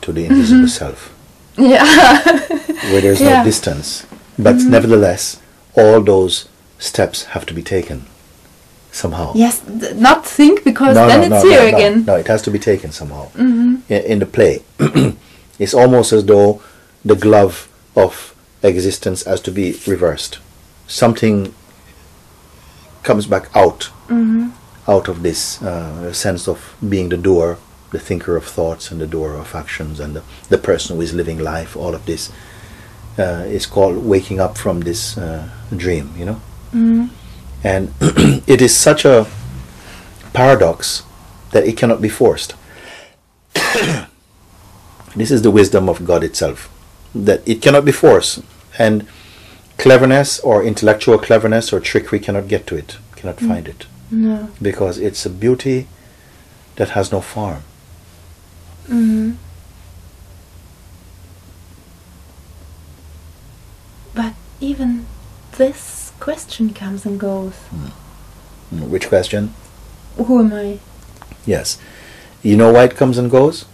to 0.00 0.12
the 0.12 0.24
invisible 0.24 0.68
self. 0.68 1.12
Yeah. 1.57 1.85
where 2.90 3.00
there's 3.00 3.20
Yeah. 3.20 3.38
no 3.38 3.44
distance. 3.44 4.07
But 4.38 4.57
nevertheless, 4.57 5.40
all 5.77 6.00
those 6.03 6.48
steps 6.79 7.24
have 7.35 7.46
to 7.46 7.55
be 7.55 7.62
taken 7.62 8.07
somehow. 8.90 9.33
yes, 9.35 9.61
th- 9.61 9.94
not 9.96 10.24
think 10.27 10.64
because 10.64 10.94
no, 10.96 11.07
then 11.07 11.29
no, 11.31 11.37
it's 11.37 11.44
no, 11.44 11.50
here 11.50 11.66
again. 11.74 12.05
No, 12.05 12.14
no, 12.14 12.18
it 12.18 12.27
has 12.29 12.42
to 12.42 12.50
be 12.50 12.59
taken 12.59 12.90
somehow. 12.92 13.27
hmm 13.29 13.77
In, 13.88 14.03
in 14.12 14.18
the 14.18 14.27
play, 14.27 14.62
it's 15.59 15.74
almost 15.74 16.12
as 16.12 16.24
though 16.27 16.62
the 17.05 17.16
glove 17.16 17.68
of 17.96 18.35
existence 18.62 19.24
has 19.24 19.40
to 19.42 19.50
be 19.50 19.77
reversed. 19.87 20.38
Something 20.87 21.55
comes 23.03 23.27
back 23.27 23.48
out, 23.55 23.85
hmm 24.09 24.48
out 24.87 25.09
of 25.09 25.23
this 25.23 25.62
uh, 25.62 26.12
sense 26.12 26.47
of 26.49 26.77
being 26.87 27.09
the 27.09 27.16
doer, 27.16 27.59
the 27.90 27.99
thinker 27.99 28.37
of 28.37 28.44
thoughts, 28.44 28.90
and 28.90 29.01
the 29.01 29.07
doer 29.07 29.35
of 29.35 29.55
actions, 29.55 30.01
and 30.01 30.14
the, 30.16 30.23
the 30.49 30.59
person 30.59 30.97
who 30.97 31.03
is 31.03 31.14
living 31.14 31.38
life. 31.38 31.77
All 31.77 31.94
of 31.94 32.07
this 32.07 32.31
uh, 33.18 33.44
is 33.47 33.66
called 33.66 34.05
waking 34.05 34.40
up 34.40 34.59
from 34.59 34.81
this 34.81 35.16
uh, 35.16 35.49
dream. 35.77 36.12
You 36.16 36.25
know. 36.27 36.40
hmm 36.70 37.07
And 37.62 37.92
it 38.47 38.61
is 38.61 38.77
such 38.77 39.05
a 39.05 39.27
paradox 40.35 41.03
that 41.53 41.64
it 41.66 41.77
cannot 41.77 42.03
be 42.03 42.09
forced. 42.11 42.55
this 45.16 45.31
is 45.31 45.42
the 45.42 45.51
wisdom 45.51 45.88
of 45.88 46.05
God 46.05 46.23
itself, 46.25 46.68
that 47.14 47.40
it 47.49 47.62
cannot 47.62 47.85
be 47.85 47.92
forced. 47.92 48.42
And 48.79 49.07
cleverness 49.79 50.40
or 50.40 50.64
intellectual 50.64 51.18
cleverness 51.18 51.73
or 51.73 51.81
trickery 51.81 52.18
cannot 52.20 52.49
get 52.49 52.66
to 52.66 52.77
it, 52.77 52.99
cannot 53.16 53.38
find 53.38 53.68
it, 53.68 53.87
No. 54.14 54.48
because 54.62 54.98
it's 54.98 55.27
a 55.27 55.31
beauty 55.31 55.87
that 56.77 56.90
has 56.90 57.11
no 57.11 57.20
form. 57.20 57.62
hmm 58.87 59.33
But 64.14 64.35
even 64.61 65.07
this 65.59 66.12
question 66.20 66.72
comes 66.72 67.05
and 67.07 67.18
goes. 67.18 67.55
Mm, 68.72 68.88
Which 68.88 69.09
question? 69.09 69.53
Who 70.16 70.38
am 70.40 70.53
I? 70.53 70.79
Yes. 71.46 71.79
You 72.42 72.57
know 72.57 72.72
why 72.72 72.85
it 72.85 72.96
comes 72.96 73.18
and 73.18 73.31
goes? 73.31 73.64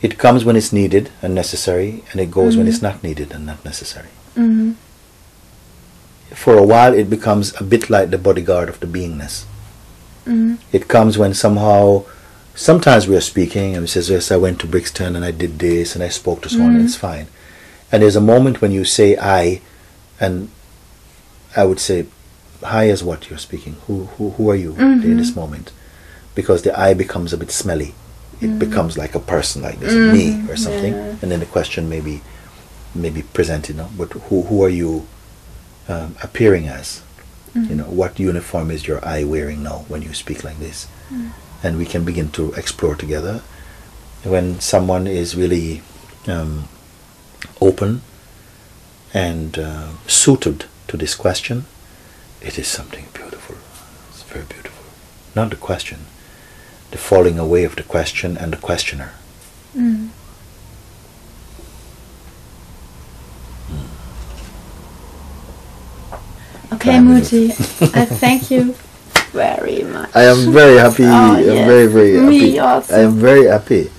It 0.00 0.16
comes 0.18 0.44
when 0.44 0.56
it's 0.56 0.72
needed 0.72 1.10
and 1.20 1.34
necessary, 1.34 2.04
and 2.12 2.20
it 2.20 2.30
goes 2.30 2.56
when 2.56 2.66
Mhm. 2.66 2.70
it's 2.70 2.82
not 2.82 3.02
needed 3.02 3.32
and 3.32 3.44
not 3.44 3.64
necessary. 3.64 4.08
hmm 4.34 4.72
For 6.34 6.56
a 6.56 6.62
while, 6.62 6.94
it 6.94 7.08
becomes 7.10 7.52
a 7.60 7.64
bit 7.64 7.90
like 7.90 8.10
the 8.10 8.18
bodyguard 8.18 8.68
of 8.68 8.78
the 8.80 8.86
beingness. 8.86 9.44
Hmm 10.28 10.54
It 10.72 10.84
comes 10.88 11.16
when 11.18 11.34
somehow, 11.34 12.04
sometimes 12.54 13.06
we 13.08 13.16
are 13.16 13.20
speaking 13.32 13.68
and 13.74 13.82
we 13.82 13.88
says, 13.88 14.10
"Yes, 14.10 14.30
I 14.30 14.36
went 14.36 14.58
to 14.60 14.66
Brixton 14.66 15.16
and 15.16 15.24
I 15.24 15.32
did 15.42 15.58
this 15.58 15.94
and 15.94 16.02
I 16.04 16.10
spoke 16.10 16.40
to 16.42 16.48
someone, 16.48 16.74
and 16.76 16.82
Mhm. 16.82 16.88
it's 16.88 16.96
fine." 17.10 17.26
And 17.90 18.02
there's 18.02 18.16
a 18.16 18.30
moment 18.34 18.60
when 18.60 18.72
you 18.78 18.84
say 18.84 19.16
"I," 19.16 19.60
and 20.20 20.48
I 21.56 21.64
would 21.68 21.80
say, 21.80 21.98
"Hi" 22.62 22.84
is 22.94 23.02
what 23.02 23.20
you're 23.30 23.38
speaking. 23.48 23.74
Who 23.86 23.94
who 24.18 24.24
who 24.36 24.50
are 24.52 24.60
you 24.64 24.72
in 24.78 25.02
Mhm. 25.02 25.18
this 25.18 25.34
moment? 25.42 25.70
Because 26.34 26.60
the 26.62 26.72
"I" 26.88 26.94
becomes 26.94 27.32
a 27.32 27.36
bit 27.42 27.50
smelly. 27.50 27.94
It 28.40 28.50
Mhm. 28.50 28.58
becomes 28.58 28.96
like 29.02 29.14
a 29.16 29.24
person, 29.34 29.62
like 29.62 29.78
this, 29.80 29.94
me 30.14 30.24
or 30.50 30.56
something. 30.56 30.94
yeah. 30.94 31.16
And 31.22 31.28
then 31.32 31.40
the 31.40 31.46
question 31.56 31.88
may 31.88 32.00
be, 32.00 32.16
may 32.94 33.10
be 33.10 33.22
presented. 33.38 33.76
No? 33.76 33.88
But 34.00 34.10
who 34.28 34.36
who 34.48 34.56
are 34.66 34.74
you 34.82 35.06
um, 35.88 36.14
appearing 36.22 36.68
as? 36.68 37.00
You 37.66 37.74
know, 37.74 37.84
what 37.84 38.18
uniform 38.20 38.70
is 38.70 38.86
your 38.86 39.04
I 39.04 39.24
wearing 39.24 39.62
now 39.62 39.84
when 39.88 40.02
you 40.02 40.12
speak 40.14 40.44
like 40.44 40.58
this? 40.58 40.86
And 41.62 41.76
we 41.78 41.86
can 41.86 42.04
begin 42.04 42.30
to 42.32 42.52
explore 42.52 42.94
together. 42.94 43.42
When 44.24 44.60
someone 44.60 45.06
is 45.06 45.34
really 45.36 45.82
um, 46.26 46.68
open 47.60 48.02
and 49.14 49.58
uh, 49.58 49.88
suited 50.06 50.66
to 50.88 50.96
this 50.96 51.14
question, 51.14 51.64
it 52.40 52.58
is 52.58 52.68
something 52.68 53.06
beautiful. 53.14 53.56
It's 54.10 54.22
very 54.22 54.44
beautiful. 54.44 54.84
Not 55.34 55.50
the 55.50 55.56
question, 55.56 56.00
the 56.90 56.98
falling 56.98 57.38
away 57.38 57.64
of 57.64 57.76
the 57.76 57.82
question 57.82 58.36
and 58.36 58.52
the 58.52 58.56
questioner. 58.58 59.12
Mm. 59.76 60.10
Okay. 66.78 66.98
Mooji, 66.98 67.50
I 67.94 68.04
thank 68.22 68.52
you 68.52 68.72
very 69.32 69.82
much. 69.82 70.14
I 70.14 70.24
am 70.24 70.52
very 70.52 70.76
happy. 70.78 71.02
Oh, 71.04 71.34
I'm 71.34 71.44
yes. 71.44 71.66
very 71.66 71.86
very 71.88 72.20
Me 72.22 72.38
happy. 72.38 72.58
also. 72.60 72.94
I 72.94 73.00
am 73.00 73.14
very 73.18 73.46
happy 73.46 73.90